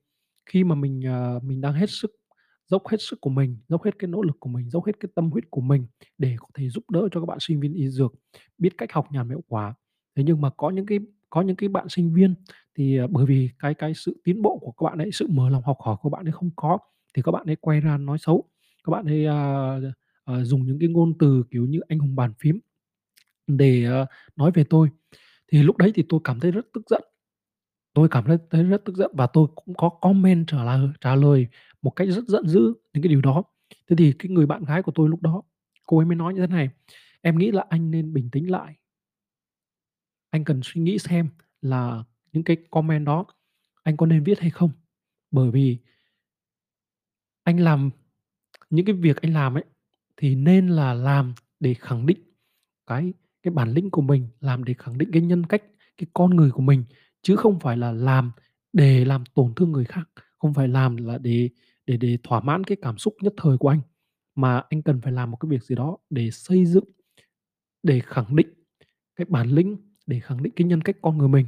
khi 0.46 0.64
mà 0.64 0.74
mình, 0.74 1.02
ờ, 1.06 1.40
mình 1.44 1.60
đang 1.60 1.74
hết 1.74 1.90
sức 1.90 2.12
dốc 2.68 2.88
hết 2.88 2.96
sức 3.00 3.20
của 3.20 3.30
mình, 3.30 3.58
dốc 3.68 3.84
hết 3.84 3.98
cái 3.98 4.08
nỗ 4.08 4.22
lực 4.22 4.36
của 4.40 4.48
mình, 4.50 4.70
dốc 4.70 4.86
hết 4.86 4.92
cái 5.00 5.10
tâm 5.14 5.30
huyết 5.30 5.44
của 5.50 5.60
mình 5.60 5.86
để 6.18 6.36
có 6.40 6.46
thể 6.54 6.68
giúp 6.70 6.90
đỡ 6.90 7.08
cho 7.12 7.20
các 7.20 7.26
bạn 7.26 7.38
sinh 7.40 7.60
viên 7.60 7.74
y 7.74 7.88
dược 7.90 8.14
biết 8.58 8.78
cách 8.78 8.92
học 8.92 9.06
nhàn 9.12 9.28
hiệu 9.28 9.42
quả. 9.48 9.74
Thế 10.16 10.22
nhưng 10.24 10.40
mà 10.40 10.50
có 10.50 10.70
những 10.70 10.86
cái 10.86 10.98
có 11.30 11.42
những 11.42 11.56
cái 11.56 11.68
bạn 11.68 11.88
sinh 11.88 12.14
viên 12.14 12.34
thì, 12.78 12.96
ờ, 12.96 13.06
bởi 13.06 13.26
vì 13.26 13.50
cái 13.58 13.74
cái 13.74 13.92
sự 13.94 14.20
tiến 14.24 14.42
bộ 14.42 14.58
của 14.62 14.72
các 14.72 14.84
bạn 14.84 14.98
ấy, 14.98 15.10
sự 15.12 15.26
mở 15.30 15.48
lòng 15.50 15.62
học 15.64 15.76
hỏi 15.80 15.96
của 16.02 16.10
bạn 16.10 16.24
ấy 16.28 16.32
không 16.32 16.50
có, 16.56 16.78
thì 17.14 17.22
các 17.22 17.32
bạn 17.32 17.46
ấy 17.46 17.56
quay 17.56 17.80
ra 17.80 17.98
nói 17.98 18.18
xấu. 18.20 18.44
Các 18.84 18.90
bạn 18.90 19.06
ấy, 19.06 19.26
a, 19.26 19.34
ờ, 20.24 20.44
dùng 20.44 20.66
những 20.66 20.78
cái 20.78 20.88
ngôn 20.88 21.12
từ, 21.18 21.44
kiểu 21.50 21.66
như, 21.66 21.80
anh 21.88 21.98
hùng 21.98 22.16
bàn 22.16 22.32
phím 22.40 22.58
để, 23.56 23.84
ờ, 23.84 24.06
nói 24.36 24.50
về 24.54 24.64
tôi. 24.70 24.88
Thì 25.52 25.62
lúc 25.62 25.76
đấy 25.76 25.92
thì 25.94 26.04
tôi 26.08 26.20
cảm 26.24 26.40
thấy 26.40 26.50
rất 26.50 26.66
tức 26.74 26.82
giận. 26.90 27.02
Tôi 27.94 28.08
cảm 28.10 28.24
thấy 28.24 28.38
thấy 28.50 28.64
rất 28.64 28.84
tức 28.84 28.96
giận 28.96 29.10
và 29.14 29.26
tôi 29.26 29.46
cũng 29.54 29.74
có 29.74 29.88
comment 29.88 30.46
trả 30.48 30.64
lời 30.64 30.88
trả 31.00 31.14
lời 31.14 31.46
một 31.82 31.90
cách 31.90 32.08
rất 32.10 32.24
giận 32.28 32.48
dữ 32.48 32.74
những 32.94 33.02
cái 33.02 33.08
điều 33.10 33.20
đó. 33.20 33.42
Thế 33.90 33.96
thì 33.96 34.12
cái 34.18 34.30
người 34.30 34.46
bạn 34.46 34.64
gái 34.64 34.82
của 34.82 34.92
tôi 34.94 35.08
lúc 35.08 35.22
đó, 35.22 35.42
cô 35.86 35.98
ấy 35.98 36.06
mới 36.06 36.16
nói 36.16 36.34
như 36.34 36.40
thế 36.40 36.46
này: 36.46 36.70
"Em 37.22 37.38
nghĩ 37.38 37.50
là 37.50 37.64
anh 37.70 37.90
nên 37.90 38.12
bình 38.12 38.30
tĩnh 38.32 38.50
lại." 38.50 38.74
Anh 40.30 40.44
cần 40.44 40.60
suy 40.64 40.80
nghĩ 40.80 40.98
xem 40.98 41.28
là 41.62 42.04
những 42.32 42.44
cái 42.44 42.56
comment 42.70 43.06
đó 43.06 43.26
anh 43.82 43.96
có 43.96 44.06
nên 44.06 44.24
viết 44.24 44.40
hay 44.40 44.50
không. 44.50 44.70
Bởi 45.30 45.50
vì 45.50 45.78
anh 47.44 47.60
làm 47.60 47.90
những 48.70 48.86
cái 48.86 48.94
việc 48.94 49.22
anh 49.22 49.34
làm 49.34 49.54
ấy, 49.54 49.64
thì 50.16 50.34
nên 50.34 50.68
là 50.68 50.94
làm 50.94 51.34
để 51.60 51.74
khẳng 51.74 52.06
định 52.06 52.18
cái 52.86 53.12
cái 53.42 53.54
bản 53.54 53.72
lĩnh 53.72 53.90
của 53.90 54.02
mình, 54.02 54.28
làm 54.40 54.64
để 54.64 54.74
khẳng 54.78 54.98
định 54.98 55.10
cái 55.12 55.22
nhân 55.22 55.46
cách, 55.46 55.62
cái 55.98 56.06
con 56.14 56.36
người 56.36 56.50
của 56.50 56.62
mình, 56.62 56.84
chứ 57.22 57.36
không 57.36 57.60
phải 57.60 57.76
là 57.76 57.92
làm 57.92 58.32
để 58.72 59.04
làm 59.04 59.24
tổn 59.34 59.54
thương 59.56 59.72
người 59.72 59.84
khác, 59.84 60.08
không 60.38 60.54
phải 60.54 60.68
làm 60.68 60.96
là 60.96 61.18
để 61.18 61.50
để 61.86 61.96
để 61.96 62.18
thỏa 62.22 62.40
mãn 62.40 62.64
cái 62.64 62.76
cảm 62.82 62.98
xúc 62.98 63.14
nhất 63.22 63.34
thời 63.36 63.58
của 63.58 63.68
anh, 63.68 63.80
mà 64.34 64.62
anh 64.70 64.82
cần 64.82 65.00
phải 65.00 65.12
làm 65.12 65.30
một 65.30 65.36
cái 65.36 65.48
việc 65.50 65.62
gì 65.64 65.74
đó 65.74 65.98
để 66.10 66.30
xây 66.30 66.66
dựng, 66.66 66.84
để 67.82 68.00
khẳng 68.06 68.36
định 68.36 68.48
cái 69.16 69.24
bản 69.30 69.48
lĩnh, 69.48 69.76
để 70.06 70.20
khẳng 70.20 70.42
định 70.42 70.52
cái 70.56 70.66
nhân 70.68 70.82
cách 70.82 70.96
con 71.02 71.18
người 71.18 71.28
mình. 71.28 71.46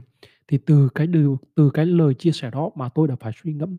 Thì 0.48 0.58
từ 0.66 0.88
cái 0.94 1.06
điều 1.06 1.38
từ 1.56 1.70
cái 1.74 1.86
lời 1.86 2.14
chia 2.14 2.32
sẻ 2.32 2.50
đó 2.50 2.70
mà 2.76 2.88
tôi 2.88 3.08
đã 3.08 3.16
phải 3.20 3.32
suy 3.44 3.52
ngẫm, 3.54 3.76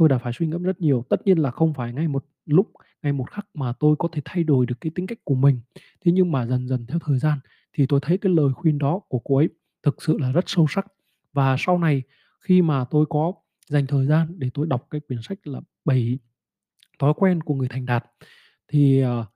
tôi 0.00 0.10
đã 0.10 0.18
phải 0.18 0.32
suy 0.34 0.46
ngẫm 0.46 0.64
rất 0.64 0.80
nhiều. 0.82 1.04
Tất 1.10 1.26
nhiên 1.26 1.38
là 1.38 1.52
không 1.52 1.74
phải 1.74 1.94
ngay 1.94 2.08
một 2.08 2.26
lúc, 2.46 2.72
ngay 3.02 3.14
một 3.14 3.30
khắc 3.30 3.46
mà 3.54 3.74
tôi 3.80 3.96
có 3.98 4.08
thể 4.12 4.22
thay 4.26 4.44
đổi 4.44 4.66
được 4.66 4.76
cái 4.82 4.92
tính 4.96 5.08
cách 5.08 5.18
của 5.24 5.36
mình. 5.36 5.60
Thế 6.04 6.12
nhưng 6.12 6.32
mà 6.32 6.46
dần 6.46 6.68
dần 6.68 6.86
theo 6.88 7.00
thời 7.06 7.18
gian 7.18 7.38
thì 7.74 7.86
tôi 7.86 8.00
thấy 8.02 8.18
cái 8.18 8.32
lời 8.34 8.54
khuyên 8.54 8.78
đó 8.78 9.00
của 9.08 9.18
cô 9.18 9.36
ấy 9.36 9.50
thực 9.84 10.02
sự 10.02 10.18
là 10.18 10.32
rất 10.32 10.44
sâu 10.48 10.66
sắc. 10.70 10.86
Và 11.34 11.56
sau 11.58 11.78
này 11.78 12.02
khi 12.40 12.62
mà 12.62 12.84
tôi 12.90 13.06
có 13.10 13.34
dành 13.70 13.86
thời 13.88 14.06
gian 14.06 14.34
để 14.38 14.50
tôi 14.54 14.66
đọc 14.66 14.88
cái 14.90 15.00
quyển 15.00 15.20
sách 15.22 15.46
là 15.46 15.60
bảy 15.84 16.18
thói 16.98 17.14
quen 17.16 17.42
của 17.42 17.54
người 17.54 17.68
thành 17.68 17.86
đạt", 17.86 18.04
thì, 18.68 19.00
ờ, 19.00 19.26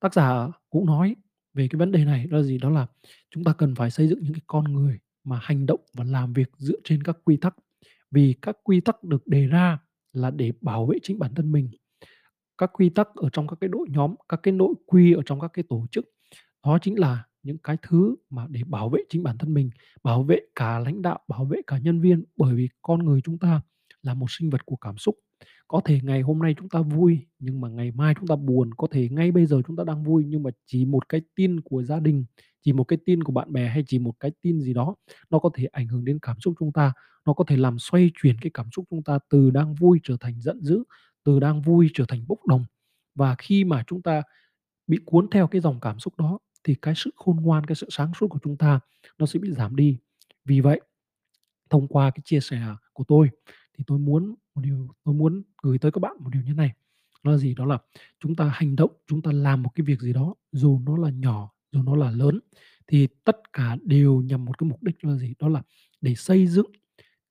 tác 0.00 0.14
giả 0.14 0.48
cũng 0.70 0.86
nói 0.86 1.16
về 1.54 1.68
cái 1.68 1.78
vấn 1.78 1.92
đề 1.92 2.04
này, 2.04 2.26
đó 2.26 2.38
là 2.38 2.42
gì? 2.44 2.58
Đó 2.58 2.70
là 2.70 2.86
chúng 3.30 3.44
ta 3.44 3.54
cần 3.54 3.74
phải 3.76 3.90
xây 3.90 4.08
dựng 4.08 4.20
những 4.22 4.34
cái 4.34 4.42
con 4.46 4.64
người 4.74 4.98
mà 5.24 5.40
hành 5.42 5.66
động 5.66 5.80
và 5.94 6.04
làm 6.04 6.32
việc 6.32 6.50
dựa 6.58 6.80
trên 6.84 7.02
các 7.02 7.18
quy 7.24 7.36
tắc. 7.36 7.56
Vì 8.10 8.34
các 8.42 8.56
quy 8.64 8.80
tắc 8.80 9.04
được 9.04 9.26
đề 9.28 9.46
ra 9.46 9.78
là 10.12 10.30
để 10.30 10.52
bảo 10.60 10.86
vệ 10.86 10.98
chính 11.02 11.18
bản 11.18 11.34
thân 11.34 11.52
mình. 11.52 11.70
Các 12.58 12.70
quy 12.72 12.88
tắc 12.88 13.08
ở 13.14 13.28
trong 13.32 13.46
các 13.48 13.56
cái 13.60 13.68
đội 13.68 13.86
nhóm, 13.90 14.14
các 14.28 14.40
cái 14.42 14.52
nội 14.52 14.74
quy 14.86 15.12
ở 15.12 15.22
trong 15.26 15.40
các 15.40 15.50
cái 15.54 15.64
tổ 15.68 15.86
chức, 15.90 16.04
đó 16.64 16.78
chính 16.82 16.98
là 16.98 17.24
những 17.42 17.58
cái 17.58 17.76
thứ 17.82 18.16
mà 18.30 18.46
để 18.50 18.60
bảo 18.66 18.88
vệ 18.88 19.00
chính 19.08 19.22
bản 19.22 19.38
thân 19.38 19.54
mình, 19.54 19.70
bảo 20.02 20.22
vệ 20.22 20.40
cả 20.54 20.78
lãnh 20.78 21.02
đạo, 21.02 21.20
bảo 21.28 21.44
vệ 21.44 21.60
cả 21.66 21.78
nhân 21.78 22.00
viên. 22.00 22.24
Bởi 22.36 22.54
vì 22.54 22.68
con 22.82 23.04
người 23.04 23.20
chúng 23.24 23.38
ta 23.38 23.60
là 24.02 24.14
một 24.14 24.26
sinh 24.30 24.50
vật 24.50 24.66
của 24.66 24.76
cảm 24.76 24.98
xúc. 24.98 25.16
Có 25.68 25.80
thể 25.84 26.00
ngày 26.02 26.20
hôm 26.20 26.38
nay 26.38 26.54
chúng 26.58 26.68
ta 26.68 26.80
vui, 26.80 27.18
nhưng 27.38 27.60
mà 27.60 27.68
ngày 27.68 27.90
mai 27.90 28.14
chúng 28.18 28.26
ta 28.26 28.36
buồn, 28.36 28.70
có 28.76 28.86
thể 28.90 29.08
ngay 29.08 29.30
bây 29.32 29.46
giờ 29.46 29.62
chúng 29.66 29.76
ta 29.76 29.84
đang 29.84 30.04
vui 30.04 30.24
nhưng 30.26 30.42
mà 30.42 30.50
chỉ 30.66 30.84
một 30.84 31.08
cái 31.08 31.20
tin 31.36 31.60
của 31.60 31.82
gia 31.82 32.00
đình, 32.00 32.24
chỉ 32.62 32.72
một 32.72 32.84
cái 32.84 32.98
tin 33.06 33.22
của 33.24 33.32
bạn 33.32 33.52
bè 33.52 33.68
hay 33.68 33.84
chỉ 33.86 33.98
một 33.98 34.14
cái 34.20 34.30
tin 34.42 34.60
gì 34.60 34.72
đó, 34.74 34.94
nó 35.30 35.38
có 35.38 35.50
thể 35.54 35.66
ảnh 35.66 35.88
hưởng 35.88 36.04
đến 36.04 36.18
cảm 36.22 36.40
xúc 36.40 36.54
chúng 36.58 36.72
ta, 36.72 36.92
nó 37.26 37.32
có 37.32 37.44
thể 37.48 37.56
làm 37.56 37.78
xoay 37.78 38.10
chuyển 38.22 38.36
cái 38.40 38.50
cảm 38.54 38.66
xúc 38.76 38.84
chúng 38.90 39.02
ta 39.02 39.18
từ 39.30 39.50
đang 39.50 39.74
vui 39.74 40.00
trở 40.04 40.16
thành 40.20 40.40
giận 40.40 40.62
dữ, 40.64 40.82
từ 41.24 41.40
đang 41.40 41.62
vui 41.62 41.90
trở 41.94 42.04
thành 42.08 42.24
bốc 42.28 42.38
đồng. 42.46 42.64
Và 43.14 43.34
khi 43.38 43.64
mà 43.64 43.84
chúng 43.86 44.02
ta 44.02 44.22
bị 44.86 44.98
cuốn 45.06 45.28
theo 45.30 45.46
cái 45.46 45.60
dòng 45.60 45.80
cảm 45.80 45.98
xúc 45.98 46.14
đó 46.18 46.38
thì 46.64 46.74
cái 46.82 46.94
sự 46.96 47.10
khôn 47.16 47.36
ngoan, 47.36 47.66
cái 47.66 47.74
sự 47.74 47.86
sáng 47.90 48.12
suốt 48.20 48.28
của 48.28 48.38
chúng 48.44 48.56
ta 48.56 48.80
nó 49.18 49.26
sẽ 49.26 49.38
bị 49.38 49.52
giảm 49.52 49.76
đi. 49.76 49.98
Vì 50.44 50.60
vậy, 50.60 50.80
thông 51.70 51.88
qua 51.88 52.10
cái 52.10 52.22
chia 52.24 52.40
sẻ 52.40 52.62
của 52.92 53.04
tôi 53.08 53.30
thì 53.78 53.84
tôi 53.86 53.98
muốn 53.98 54.34
một 54.54 54.62
điều 54.64 54.88
tôi 55.04 55.14
muốn 55.14 55.42
gửi 55.62 55.78
tới 55.78 55.92
các 55.92 55.98
bạn 56.00 56.16
một 56.20 56.30
điều 56.32 56.42
như 56.42 56.54
này, 56.54 56.72
đó 57.22 57.32
là 57.32 57.38
gì? 57.38 57.54
Đó 57.54 57.64
là 57.64 57.78
chúng 58.20 58.34
ta 58.34 58.50
hành 58.54 58.76
động, 58.76 58.90
chúng 59.06 59.22
ta 59.22 59.32
làm 59.32 59.62
một 59.62 59.70
cái 59.74 59.84
việc 59.84 60.00
gì 60.00 60.12
đó, 60.12 60.34
dù 60.52 60.80
nó 60.86 60.96
là 60.96 61.10
nhỏ, 61.10 61.52
dù 61.72 61.82
nó 61.82 61.96
là 61.96 62.10
lớn, 62.10 62.40
thì 62.86 63.06
tất 63.24 63.52
cả 63.52 63.76
đều 63.82 64.22
nhằm 64.22 64.44
một 64.44 64.58
cái 64.58 64.70
mục 64.70 64.82
đích 64.82 65.04
là 65.04 65.16
gì? 65.16 65.34
Đó 65.38 65.48
là 65.48 65.62
để 66.00 66.14
xây 66.14 66.46
dựng 66.46 66.70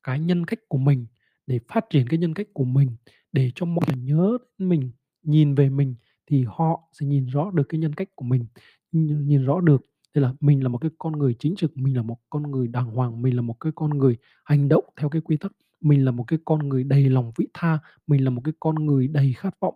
cái 0.03 0.19
nhân 0.19 0.45
cách 0.45 0.59
của 0.67 0.77
mình, 0.77 1.05
để 1.47 1.59
phát 1.67 1.85
triển 1.89 2.07
cái 2.07 2.19
nhân 2.19 2.33
cách 2.33 2.47
của 2.53 2.65
mình, 2.65 2.95
để 3.31 3.51
cho 3.55 3.65
mọi 3.65 3.85
người 3.87 4.03
nhớ 4.03 4.37
mình, 4.57 4.91
nhìn 5.23 5.55
về 5.55 5.69
mình 5.69 5.95
thì 6.27 6.45
họ 6.47 6.89
sẽ 6.93 7.05
nhìn 7.05 7.25
rõ 7.25 7.51
được 7.51 7.69
cái 7.69 7.79
nhân 7.79 7.93
cách 7.93 8.09
của 8.15 8.25
mình, 8.25 8.45
nhìn 8.91 9.27
nhìn 9.27 9.45
rõ 9.45 9.59
được 9.59 9.81
tức 10.13 10.21
là 10.21 10.33
mình 10.39 10.63
là 10.63 10.69
một 10.69 10.77
cái 10.77 10.91
con 10.97 11.13
người 11.13 11.35
chính 11.39 11.55
trực, 11.55 11.77
mình 11.77 11.95
là 11.95 12.01
một 12.01 12.17
con 12.29 12.51
người 12.51 12.67
đàng 12.67 12.85
hoàng, 12.85 13.21
mình 13.21 13.35
là 13.35 13.41
một 13.41 13.59
cái 13.59 13.71
con 13.75 13.97
người 13.97 14.17
hành 14.43 14.69
động 14.69 14.85
theo 14.97 15.09
cái 15.09 15.21
quy 15.21 15.37
tắc, 15.37 15.51
mình 15.81 16.05
là 16.05 16.11
một 16.11 16.23
cái 16.27 16.39
con 16.45 16.69
người 16.69 16.83
đầy 16.83 17.09
lòng 17.09 17.31
vị 17.37 17.47
tha, 17.53 17.79
mình 18.07 18.23
là 18.23 18.29
một 18.29 18.41
cái 18.43 18.53
con 18.59 18.75
người 18.85 19.07
đầy 19.07 19.33
khát 19.33 19.59
vọng. 19.59 19.75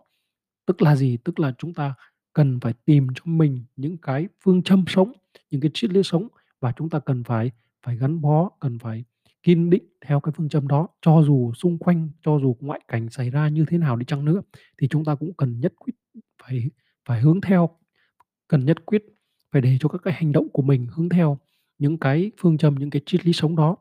Tức 0.66 0.82
là 0.82 0.96
gì? 0.96 1.16
Tức 1.16 1.40
là 1.40 1.52
chúng 1.58 1.74
ta 1.74 1.94
cần 2.32 2.60
phải 2.60 2.72
tìm 2.84 3.06
cho 3.14 3.22
mình 3.24 3.64
những 3.76 3.96
cái 3.96 4.28
phương 4.44 4.62
châm 4.62 4.84
sống, 4.88 5.12
những 5.50 5.60
cái 5.60 5.70
triết 5.74 5.92
lý 5.92 6.02
sống 6.02 6.28
và 6.60 6.72
chúng 6.76 6.90
ta 6.90 6.98
cần 6.98 7.24
phải 7.24 7.50
phải 7.86 7.96
gắn 7.96 8.20
bó, 8.20 8.50
cần 8.60 8.78
phải 8.78 9.04
kiên 9.42 9.70
định 9.70 9.84
theo 10.06 10.20
cái 10.20 10.32
phương 10.36 10.48
châm 10.48 10.68
đó. 10.68 10.88
Cho 11.02 11.22
dù 11.22 11.52
xung 11.52 11.78
quanh, 11.78 12.08
cho 12.22 12.38
dù 12.42 12.56
ngoại 12.60 12.80
cảnh 12.88 13.10
xảy 13.10 13.30
ra 13.30 13.48
như 13.48 13.64
thế 13.68 13.78
nào 13.78 13.96
đi 13.96 14.04
chăng 14.04 14.24
nữa 14.24 14.42
thì 14.78 14.88
chúng 14.88 15.04
ta 15.04 15.14
cũng 15.14 15.32
cần 15.36 15.60
nhất 15.60 15.72
quyết 15.78 15.94
phải 16.42 16.70
phải 17.08 17.20
hướng 17.20 17.40
theo, 17.40 17.70
cần 18.48 18.64
nhất 18.64 18.86
quyết 18.86 19.04
phải 19.52 19.62
để 19.62 19.76
cho 19.80 19.88
các 19.88 20.00
cái 20.04 20.14
hành 20.14 20.32
động 20.32 20.48
của 20.52 20.62
mình 20.62 20.86
hướng 20.92 21.08
theo 21.08 21.38
những 21.78 21.98
cái 21.98 22.30
phương 22.40 22.58
châm, 22.58 22.74
những 22.74 22.90
cái 22.90 23.02
triết 23.06 23.26
lý 23.26 23.32
sống 23.32 23.56
đó. 23.56 23.76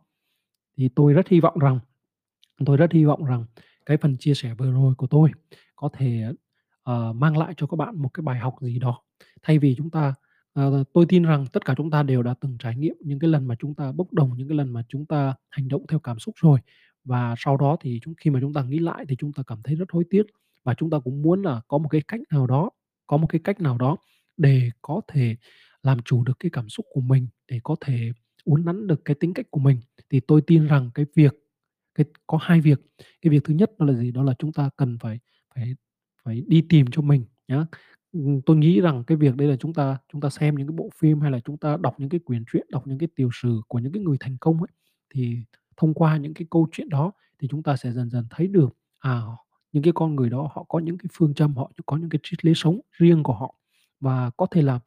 Thì 0.78 0.90
tôi 0.96 1.14
rất 1.14 1.28
hy 1.28 1.40
vọng 1.40 1.60
rằng 1.60 1.80
tôi 2.66 2.78
rất 2.78 2.92
hy 2.94 3.06
vọng 3.06 3.26
rằng 3.26 3.46
cái 3.86 3.98
phần 3.98 4.18
chia 4.18 4.34
sẻ 4.34 4.54
vừa 4.58 4.72
rồi 4.72 4.96
của 4.96 5.08
tôi 5.08 5.30
có 5.76 5.90
thể, 5.94 6.24
ờ, 6.84 7.14
mang 7.14 7.38
lại 7.38 7.54
cho 7.58 7.68
các 7.68 7.76
bạn 7.78 8.02
một 8.02 8.10
cái 8.14 8.22
bài 8.22 8.40
học 8.40 8.56
gì 8.62 8.80
đó. 8.80 9.02
Thay 9.44 9.60
vì 9.60 9.76
chúng 9.78 9.90
ta 9.90 10.14
ờ, 10.54 10.84
tôi 10.94 11.06
tin 11.10 11.24
rằng 11.24 11.46
tất 11.54 11.66
cả 11.66 11.74
chúng 11.78 11.92
ta 11.92 12.04
đều 12.04 12.24
đã 12.24 12.34
từng 12.42 12.58
trải 12.60 12.76
nghiệm 12.76 12.96
những 13.02 13.20
cái 13.20 13.30
lần 13.30 13.48
mà 13.48 13.56
chúng 13.60 13.76
ta 13.76 13.92
bốc 13.92 14.14
đồng, 14.14 14.32
những 14.38 14.48
cái 14.48 14.58
lần 14.58 14.74
mà 14.74 14.84
chúng 14.90 15.06
ta 15.06 15.34
hành 15.50 15.68
động 15.68 15.86
theo 15.90 16.00
cảm 16.00 16.20
xúc 16.20 16.36
rồi. 16.42 16.60
Và 17.06 17.36
sau 17.38 17.58
đó 17.58 17.78
thì 17.82 18.00
chúng 18.04 18.14
khi 18.18 18.30
mà 18.32 18.40
chúng 18.42 18.54
ta 18.54 18.64
nghĩ 18.64 18.80
lại 18.80 19.06
thì 19.10 19.16
chúng 19.20 19.34
ta 19.34 19.44
cảm 19.48 19.60
thấy 19.64 19.76
rất 19.76 19.92
hối 19.92 20.04
tiếc 20.10 20.24
và 20.64 20.74
chúng 20.74 20.90
ta 20.90 21.00
cũng 21.00 21.22
muốn 21.22 21.42
là 21.42 21.62
có 21.68 21.78
một 21.78 21.90
cái 21.90 22.02
cách 22.08 22.22
nào 22.32 22.48
đó 22.48 22.70
có 23.08 23.18
một 23.18 23.28
cái 23.28 23.42
cách 23.44 23.62
nào 23.62 23.78
đó 23.78 23.98
để 24.38 24.70
có 24.82 25.02
thể 25.08 25.36
làm 25.84 25.98
chủ 26.06 26.24
được 26.24 26.40
cái 26.40 26.50
cảm 26.54 26.70
xúc 26.70 26.86
của 26.94 27.02
mình, 27.02 27.28
để 27.52 27.60
có 27.64 27.76
thể 27.82 28.12
uốn 28.46 28.66
nắn 28.66 28.88
được 28.88 29.06
cái 29.06 29.16
tính 29.16 29.34
cách 29.34 29.46
của 29.52 29.60
mình. 29.60 29.78
Thì 30.10 30.20
tôi 30.20 30.42
tin 30.42 30.68
rằng 30.68 30.92
cái 30.96 31.06
việc 31.16 31.34
cái 31.96 32.06
có 32.28 32.38
hai 32.42 32.62
việc. 32.62 32.82
Cái 33.22 33.32
việc 33.32 33.44
thứ 33.44 33.54
nhất 33.54 33.72
đó 33.80 33.86
là 33.86 33.94
gì? 33.94 34.12
Đó 34.12 34.24
là 34.24 34.34
chúng 34.40 34.54
ta 34.54 34.70
cần 34.78 34.98
phải 35.02 35.20
phải 35.56 35.76
phải 36.24 36.44
đi 36.48 36.62
tìm 36.70 36.86
cho 36.92 37.02
mình 37.02 37.26
nhá. 37.48 37.66
Ừ, 38.14 38.20
tôi 38.46 38.58
nghĩ 38.58 38.82
rằng 38.82 39.04
cái 39.08 39.18
việc 39.18 39.36
đây 39.36 39.48
là 39.48 39.56
chúng 39.56 39.74
ta 39.74 39.98
chúng 40.14 40.22
ta 40.22 40.30
xem 40.30 40.56
những 40.56 40.68
cái 40.68 40.76
bộ 40.78 40.90
phim 41.00 41.20
hay 41.22 41.32
là 41.32 41.40
chúng 41.40 41.58
ta 41.58 41.78
đọc 41.78 41.96
những 42.00 42.10
cái 42.10 42.20
quyển 42.20 42.44
truyện, 42.52 42.68
đọc 42.70 42.88
những 42.88 42.98
cái 42.98 43.10
tiểu 43.16 43.30
sử 43.34 43.62
của 43.68 43.80
những 43.80 43.94
cái 43.94 44.04
người 44.04 44.18
thành 44.20 44.38
công 44.38 44.58
ấy, 44.58 44.70
thì 45.14 45.38
thông 45.78 45.94
qua 45.94 46.18
những 46.18 46.34
cái 46.34 46.48
câu 46.52 46.68
chuyện 46.72 46.90
đó 46.90 47.12
thì 47.40 47.48
chúng 47.48 47.64
ta 47.64 47.76
sẽ 47.78 47.92
dần 47.92 48.10
dần 48.10 48.26
thấy 48.30 48.48
được, 48.48 48.78
à, 49.00 49.22
những 49.72 49.84
cái 49.84 49.94
con 49.96 50.16
người 50.16 50.30
đó 50.30 50.50
họ 50.54 50.64
có 50.70 50.80
những 50.80 50.98
cái 50.98 51.08
phương 51.14 51.34
châm, 51.34 51.56
họ 51.56 51.72
có 51.86 51.98
những 51.98 52.10
cái 52.10 52.20
triết 52.24 52.46
lý 52.46 52.54
sống 52.56 52.80
riêng 52.92 53.24
của 53.24 53.34
họ. 53.34 53.56
Và 54.00 54.30
có 54.38 54.46
thể 54.52 54.62
là, 54.62 54.80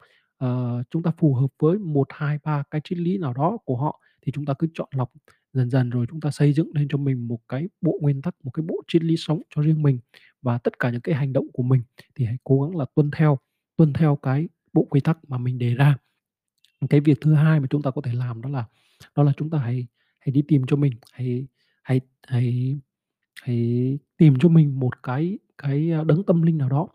uh, 0.45 0.85
chúng 0.89 1.03
ta 1.03 1.11
phù 1.17 1.33
hợp 1.35 1.47
với 1.59 1.77
một 1.77 2.07
2 2.09 2.39
3 2.43 2.63
cái 2.71 2.81
triết 2.83 2.99
lý 2.99 3.17
nào 3.17 3.33
đó 3.33 3.57
của 3.65 3.77
họ 3.77 3.99
thì 4.21 4.31
chúng 4.31 4.45
ta 4.45 4.53
cứ 4.59 4.67
chọn 4.73 4.87
lọc 4.91 5.11
dần 5.53 5.69
dần 5.69 5.89
rồi 5.89 6.05
chúng 6.09 6.21
ta 6.21 6.31
xây 6.31 6.53
dựng 6.53 6.71
lên 6.73 6.87
cho 6.89 6.97
mình 6.97 7.27
một 7.27 7.39
cái 7.49 7.69
bộ 7.81 7.99
nguyên 8.01 8.21
tắc, 8.21 8.35
một 8.43 8.51
cái 8.51 8.65
bộ 8.67 8.75
triết 8.87 9.03
lý 9.03 9.17
sống 9.17 9.41
cho 9.55 9.61
riêng 9.61 9.81
mình. 9.81 9.99
Và 10.41 10.57
tất 10.57 10.79
cả 10.79 10.89
những 10.89 11.01
cái 11.01 11.15
hành 11.15 11.33
động 11.33 11.47
của 11.53 11.63
mình 11.63 11.81
thì 12.15 12.25
hãy 12.25 12.37
cố 12.43 12.61
gắng 12.61 12.77
là 12.77 12.85
tuân 12.95 13.11
theo 13.11 13.39
tuân 13.77 13.93
theo 13.93 14.15
cái 14.15 14.49
bộ 14.73 14.87
quy 14.89 14.99
tắc 14.99 15.17
mà 15.27 15.37
mình 15.37 15.57
đề 15.57 15.75
ra. 15.75 15.97
Cái 16.89 16.99
việc 16.99 17.21
thứ 17.21 17.33
hai 17.33 17.59
mà 17.59 17.67
chúng 17.69 17.81
ta 17.81 17.91
có 17.91 18.01
thể 18.01 18.13
làm 18.13 18.41
đó 18.41 18.49
là 18.49 18.65
đó 19.15 19.23
là 19.23 19.33
chúng 19.37 19.49
ta 19.49 19.57
hãy 19.57 19.87
hãy 20.19 20.31
đi 20.31 20.41
tìm 20.47 20.61
cho 20.67 20.75
mình, 20.75 20.93
hãy 21.11 21.47
hãy 21.83 22.01
hãy 22.27 22.77
hãy 23.41 23.97
tìm 24.17 24.33
cho 24.39 24.49
mình 24.49 24.79
một 24.79 25.03
cái 25.03 25.39
cái, 25.57 25.91
à, 25.91 26.03
đấng 26.03 26.23
tâm 26.23 26.41
linh 26.41 26.57
nào 26.57 26.69
đó. 26.69 26.87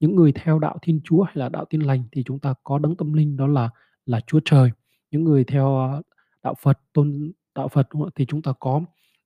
Những 0.00 0.16
người 0.16 0.32
theo 0.32 0.58
đạo 0.58 0.78
Thiên 0.82 1.00
Chúa 1.04 1.22
hay 1.22 1.36
là 1.36 1.48
đạo 1.48 1.64
Tin 1.70 1.80
Lành 1.80 2.04
thì 2.12 2.22
chúng 2.22 2.38
ta 2.38 2.54
có 2.64 2.78
đấng 2.78 2.96
tâm 2.96 3.12
linh 3.12 3.36
đó 3.36 3.46
là 3.46 3.70
là 4.06 4.20
Chúa 4.26 4.40
Trời. 4.44 4.70
Những 5.10 5.24
người 5.24 5.44
theo, 5.44 5.78
à, 5.78 6.00
đạo 6.42 6.54
Phật, 6.62 6.80
tôn 6.92 7.32
đạo 7.54 7.68
Phật, 7.68 7.88
đúng 7.92 8.02
không 8.02 8.08
ạ? 8.08 8.14
Thì 8.16 8.26
chúng 8.26 8.42
ta 8.42 8.52
có 8.60 8.80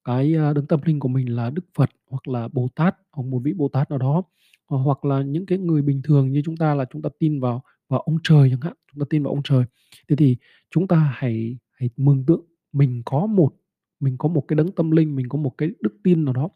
cái, 0.04 0.35
a, 0.37 0.52
đấng 0.52 0.66
tâm 0.66 0.80
linh 0.85 1.00
của 1.00 1.09
mình 1.09 1.37
là 1.37 1.50
Đức 1.50 1.64
Phật 1.75 1.90
hoặc 2.11 2.28
là 2.28 2.49
Bồ 2.49 2.68
Tát, 2.75 2.97
hoặc 3.12 3.25
một 3.25 3.40
vị 3.45 3.52
Bồ 3.52 3.68
Tát 3.68 3.90
nào 3.90 3.99
đó. 3.99 4.23
Ờ, 4.66 4.76
hoặc 4.76 5.04
là 5.04 5.23
những 5.23 5.47
cái 5.47 5.59
người 5.59 5.83
bình 5.83 6.00
thường 6.04 6.33
như 6.33 6.42
chúng 6.45 6.56
ta 6.56 6.75
là 6.75 6.85
chúng 6.92 7.02
ta 7.02 7.11
tin 7.18 7.40
vào 7.40 7.62
vào 7.88 8.00
ông 8.00 8.18
trời 8.25 8.50
chẳng 8.50 8.61
hạn, 8.61 8.73
chúng 8.92 9.00
ta 9.00 9.06
tin 9.11 9.23
vào 9.23 9.33
ông 9.33 9.42
trời. 9.45 9.64
Thế 10.09 10.16
thì 10.16 10.37
chúng 10.71 10.88
ta 10.88 11.12
hãy 11.14 11.59
hãy 11.73 11.90
mường 11.97 12.25
tượng 12.26 12.40
mình 12.73 13.02
có 13.04 13.26
một 13.26 13.54
mình 14.00 14.18
có 14.18 14.28
một 14.28 14.45
cái 14.49 14.56
đấng 14.56 14.73
tâm 14.73 14.90
linh, 14.90 15.16
mình 15.16 15.28
có 15.28 15.38
một 15.38 15.54
cái 15.59 15.71
đức 15.80 15.97
tin 16.04 16.25
nào 16.25 16.35
đó. 16.35 16.49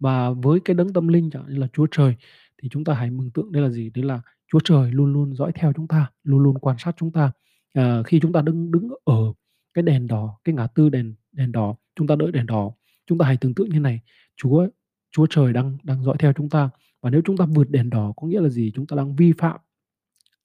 Và 0.00 0.30
với 0.30 0.60
cái 0.60 0.74
đấng 0.74 0.92
tâm 0.92 1.08
linh 1.08 1.30
chẳng 1.30 1.42
hạn 1.42 1.52
như 1.52 1.58
là 1.60 1.68
Chúa 1.72 1.86
Trời 1.90 2.14
thì 2.62 2.68
chúng 2.68 2.84
ta 2.84 2.94
hãy 2.94 3.10
mường 3.10 3.30
tượng 3.30 3.52
đây 3.52 3.62
là 3.62 3.68
gì? 3.70 3.90
Đấy 3.94 4.04
là 4.04 4.20
Chúa 4.52 4.60
Trời 4.64 4.92
luôn 4.92 5.12
luôn 5.12 5.34
dõi 5.34 5.52
theo 5.54 5.72
chúng 5.76 5.88
ta, 5.88 6.10
luôn 6.22 6.40
luôn 6.40 6.58
quan 6.58 6.76
sát 6.78 6.96
chúng 6.98 7.12
ta. 7.12 7.32
À, 7.72 8.02
khi 8.02 8.20
chúng 8.20 8.32
ta 8.32 8.42
đứng 8.42 8.70
đứng 8.70 8.88
ở 9.04 9.32
cái 9.76 9.82
đèn 9.82 10.06
đỏ, 10.06 10.38
cái 10.44 10.54
ngã 10.54 10.66
tư 10.66 10.88
đèn 10.88 11.14
đèn 11.32 11.52
đỏ, 11.52 11.76
chúng 11.96 12.06
ta 12.06 12.16
đợi 12.16 12.32
đèn 12.32 12.46
đỏ, 12.46 12.72
chúng 13.06 13.18
ta 13.18 13.26
hãy 13.26 13.36
tưởng 13.36 13.54
tượng 13.54 13.68
như 13.68 13.80
này, 13.80 14.00
Chúa 14.36 14.68
Chúa 15.10 15.26
Trời 15.30 15.52
đang 15.52 15.78
đang 15.82 16.04
dõi 16.04 16.16
theo 16.18 16.32
chúng 16.32 16.48
ta. 16.48 16.70
Và 17.02 17.10
nếu 17.10 17.20
chúng 17.24 17.36
ta 17.36 17.46
vượt 17.54 17.70
đèn 17.70 17.90
đỏ 17.90 18.12
có 18.16 18.26
nghĩa 18.26 18.40
là 18.40 18.48
gì? 18.48 18.72
Chúng 18.74 18.86
ta 18.86 18.96
đang 18.96 19.16
vi 19.16 19.32
phạm 19.38 19.60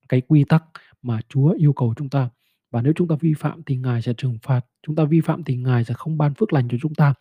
cái 0.10 0.22
quy 0.22 0.44
tắc 0.44 0.64
mà 1.02 1.20
Chúa 1.30 1.52
yêu 1.52 1.74
cầu 1.74 1.94
chúng 1.98 2.10
ta. 2.10 2.30
Và 2.72 2.82
nếu 2.82 2.94
chúng 2.96 3.08
ta 3.08 3.16
vi 3.20 3.34
phạm 3.34 3.64
thì 3.64 3.78
Ngài 3.78 4.02
sẽ 4.02 4.14
trừng 4.18 4.38
phạt, 4.44 4.66
chúng 4.88 4.96
ta 4.96 5.04
vi 5.04 5.22
phạm 5.22 5.44
thì 5.44 5.56
Ngài 5.58 5.84
sẽ 5.84 5.94
không 5.94 6.18
ban 6.18 6.34
phước 6.34 6.54
lành 6.54 6.68
cho 6.72 6.78
chúng 6.82 6.96
ta. 6.96 7.14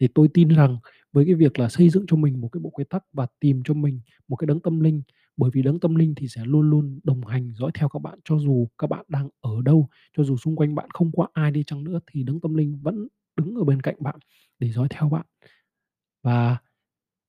Thì 0.00 0.08
tôi 0.14 0.28
tin 0.34 0.48
rằng 0.48 0.78
với 1.12 1.24
cái 1.24 1.34
việc 1.34 1.58
là 1.58 1.68
xây 1.68 1.88
dựng 1.88 2.04
cho 2.08 2.16
mình 2.16 2.40
một 2.40 2.48
cái 2.48 2.60
bộ 2.60 2.70
quy 2.70 2.84
tắc 2.90 3.04
và 3.12 3.26
tìm 3.40 3.62
cho 3.64 3.74
mình 3.74 4.00
một 4.28 4.36
cái 4.36 4.46
đấng 4.46 4.60
tâm 4.60 4.80
linh, 4.80 5.02
bởi 5.36 5.50
vì 5.54 5.62
đấng 5.62 5.80
tâm 5.80 5.94
linh 5.94 6.14
thì 6.16 6.28
sẽ 6.28 6.42
luôn 6.44 6.70
luôn 6.70 7.00
đồng 7.04 7.26
hành 7.26 7.52
dõi 7.54 7.70
theo 7.74 7.88
các 7.88 8.02
bạn 8.02 8.18
cho 8.24 8.38
dù 8.38 8.68
các 8.78 8.90
bạn 8.90 9.04
đang 9.08 9.28
ở 9.40 9.50
đâu, 9.64 9.88
cho 10.16 10.24
dù 10.24 10.36
xung 10.36 10.56
quanh 10.56 10.74
bạn 10.74 10.88
không 10.94 11.10
có 11.16 11.26
ai 11.32 11.50
đi 11.50 11.64
chăng 11.66 11.84
nữa 11.84 12.00
thì 12.12 12.22
đấng 12.22 12.40
tâm 12.40 12.54
linh 12.54 12.78
vẫn 12.82 13.08
đứng 13.36 13.54
ở 13.56 13.64
bên 13.64 13.82
cạnh 13.82 13.96
bạn 14.00 14.16
để 14.58 14.72
dõi 14.72 14.86
theo 14.90 15.08
bạn. 15.08 15.26
Và 16.22 16.56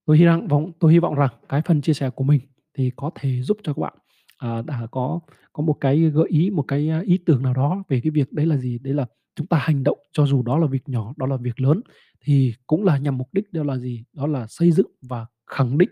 tôi 0.06 0.18
hy 0.18 0.26
vọng 0.50 0.72
tôi 0.80 0.94
hy 0.94 1.00
vọng 1.00 1.16
rằng 1.16 1.32
cái 1.50 1.62
phần 1.66 1.82
chia 1.82 1.94
sẻ 1.94 2.10
của 2.10 2.24
mình 2.24 2.42
thì 2.78 2.92
có 2.96 3.12
thể 3.16 3.42
giúp 3.42 3.58
cho 3.64 3.74
các 3.74 3.82
bạn, 3.82 3.94
à, 4.38 4.62
đã 4.62 4.88
có 4.92 5.20
có 5.54 5.64
một 5.64 5.74
cái 5.82 6.00
gợi 6.02 6.28
ý, 6.30 6.50
một 6.50 6.64
cái, 6.68 6.90
à, 6.90 7.02
ý 7.06 7.18
tưởng 7.26 7.44
nào 7.44 7.54
đó 7.54 7.84
về 7.90 8.00
cái 8.02 8.12
việc 8.12 8.34
đấy 8.34 8.46
là 8.46 8.58
gì? 8.58 8.80
Đấy 8.80 8.94
là 8.94 9.06
chúng 9.36 9.48
ta 9.48 9.58
hành 9.58 9.84
động 9.84 9.98
cho 10.14 10.26
dù 10.26 10.44
đó 10.44 10.58
là 10.60 10.68
việc 10.68 10.90
nhỏ, 10.90 11.14
đó 11.18 11.26
là 11.28 11.38
việc 11.38 11.60
lớn 11.62 11.82
thì 12.22 12.54
cũng 12.68 12.84
là 12.86 12.98
nhằm 12.98 13.18
mục 13.18 13.30
đích 13.34 13.54
đó 13.54 13.64
là 13.64 13.78
gì? 13.78 14.04
Đó 14.14 14.28
là 14.28 14.48
xây 14.50 14.72
dựng 14.72 14.88
và 15.02 15.26
khẳng 15.48 15.78
định 15.78 15.90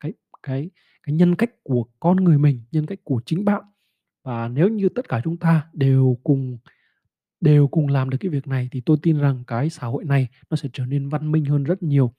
cái 0.00 0.12
cái 0.42 0.70
cái 1.06 1.14
nhân 1.14 1.34
cách 1.34 1.50
của 1.62 1.84
con 2.00 2.16
người 2.16 2.38
mình, 2.38 2.60
nhân 2.72 2.86
cách 2.86 2.98
của 3.04 3.20
chính 3.26 3.44
bạn. 3.44 3.62
Và 4.24 4.48
nếu 4.48 4.68
như 4.68 4.88
tất 4.88 5.08
cả 5.08 5.20
chúng 5.24 5.36
ta 5.36 5.66
đều 5.72 6.18
cùng 6.24 6.58
đều 7.40 7.68
cùng 7.68 7.88
làm 7.88 8.10
được 8.10 8.18
cái 8.20 8.30
việc 8.30 8.46
này 8.46 8.68
thì 8.72 8.80
tôi 8.80 8.96
tin 9.02 9.18
rằng 9.18 9.44
cái 9.46 9.70
xã 9.70 9.86
hội 9.86 10.04
này 10.04 10.28
nó 10.50 10.56
sẽ 10.56 10.68
trở 10.72 10.86
nên 10.86 11.08
văn 11.08 11.32
minh 11.32 11.44
hơn 11.44 11.64
rất 11.64 11.82
nhiều. 11.82 12.14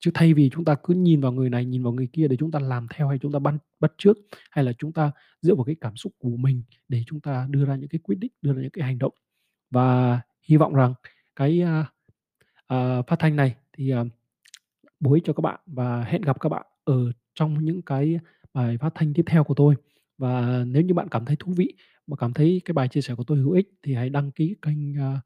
Chứ 0.00 0.10
thay 0.14 0.34
vì 0.34 0.50
chúng 0.50 0.64
ta 0.64 0.74
cứ 0.74 0.94
nhìn 0.94 1.20
vào 1.20 1.32
người 1.32 1.50
này, 1.50 1.64
nhìn 1.64 1.82
vào 1.82 1.92
người 1.92 2.08
kia 2.12 2.28
để 2.28 2.36
chúng 2.36 2.50
ta 2.50 2.58
làm 2.58 2.86
theo 2.94 3.08
hay 3.08 3.18
chúng 3.18 3.32
ta 3.32 3.38
bắt 3.38 3.54
bắt 3.80 3.92
trước 3.98 4.18
hay 4.50 4.64
là 4.64 4.72
chúng 4.78 4.92
ta 4.92 5.10
dựa 5.40 5.54
vào 5.54 5.64
cái 5.64 5.76
cảm 5.80 5.96
xúc 5.96 6.12
của 6.18 6.36
mình 6.36 6.62
để 6.88 7.02
chúng 7.06 7.20
ta 7.20 7.46
đưa 7.50 7.64
ra 7.64 7.76
những 7.76 7.88
cái 7.88 7.98
quyết 7.98 8.18
định, 8.18 8.32
đưa 8.42 8.52
ra 8.52 8.62
những 8.62 8.70
cái 8.70 8.84
hành 8.84 8.98
động. 8.98 9.12
Và 9.70 10.20
hy 10.42 10.56
vọng 10.56 10.74
rằng 10.74 10.94
cái, 11.36 11.62
uh, 11.62 11.86
uh, 12.74 13.06
phát 13.06 13.18
thanh 13.18 13.36
này 13.36 13.54
thì, 13.72 13.90
à, 13.90 14.00
uh, 14.00 14.06
bối 15.00 15.20
cho 15.24 15.32
các 15.32 15.40
bạn 15.40 15.60
và 15.66 16.04
hẹn 16.04 16.22
gặp 16.22 16.40
các 16.40 16.48
bạn 16.48 16.66
ở 16.84 17.12
trong 17.34 17.64
những 17.64 17.82
cái 17.82 18.18
bài 18.54 18.78
phát 18.78 18.92
thanh 18.94 19.14
tiếp 19.14 19.22
theo 19.26 19.44
của 19.44 19.54
tôi. 19.54 19.74
Và 20.18 20.64
nếu 20.66 20.82
như 20.82 20.94
bạn 20.94 21.08
cảm 21.08 21.24
thấy 21.24 21.36
thú 21.38 21.52
vị, 21.56 21.74
và 22.06 22.16
cảm 22.16 22.32
thấy 22.32 22.62
cái 22.64 22.72
bài 22.72 22.88
chia 22.88 23.00
sẻ 23.00 23.14
của 23.14 23.24
tôi 23.24 23.38
hữu 23.38 23.52
ích 23.52 23.68
thì 23.82 23.94
hãy 23.94 24.10
đăng 24.10 24.30
ký 24.30 24.54
kênh, 24.62 24.98
a, 25.00 25.20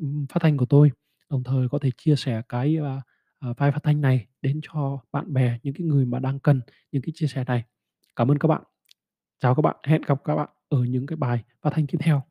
ừm, 0.00 0.26
phát 0.26 0.42
thanh 0.42 0.56
của 0.56 0.66
tôi, 0.66 0.90
đồng 1.30 1.42
thời 1.44 1.68
có 1.68 1.78
thể 1.78 1.90
chia 1.96 2.16
sẻ 2.16 2.42
cái, 2.48 2.76
a, 2.76 3.02
à, 3.40 3.48
file 3.56 3.72
phát 3.72 3.82
thanh 3.82 4.00
này 4.00 4.26
đến 4.42 4.60
cho 4.62 4.98
bạn 5.12 5.32
bè, 5.32 5.58
những 5.62 5.74
cái 5.74 5.86
người 5.86 6.06
mà 6.06 6.18
đang 6.18 6.38
cần 6.38 6.60
những 6.92 7.02
cái 7.02 7.12
chia 7.14 7.26
sẻ 7.26 7.44
này. 7.44 7.64
Cảm 8.16 8.30
ơn 8.30 8.38
các 8.38 8.48
bạn. 8.48 8.62
Chào 9.40 9.54
các 9.54 9.62
bạn, 9.62 9.76
hẹn 9.86 10.02
gặp 10.06 10.24
các 10.24 10.36
bạn 10.36 10.48
ở 10.68 10.84
những 10.84 11.06
cái 11.06 11.16
bài 11.16 11.44
phát 11.62 11.70
thanh 11.72 11.86
tiếp 11.86 11.98
theo. 12.00 12.22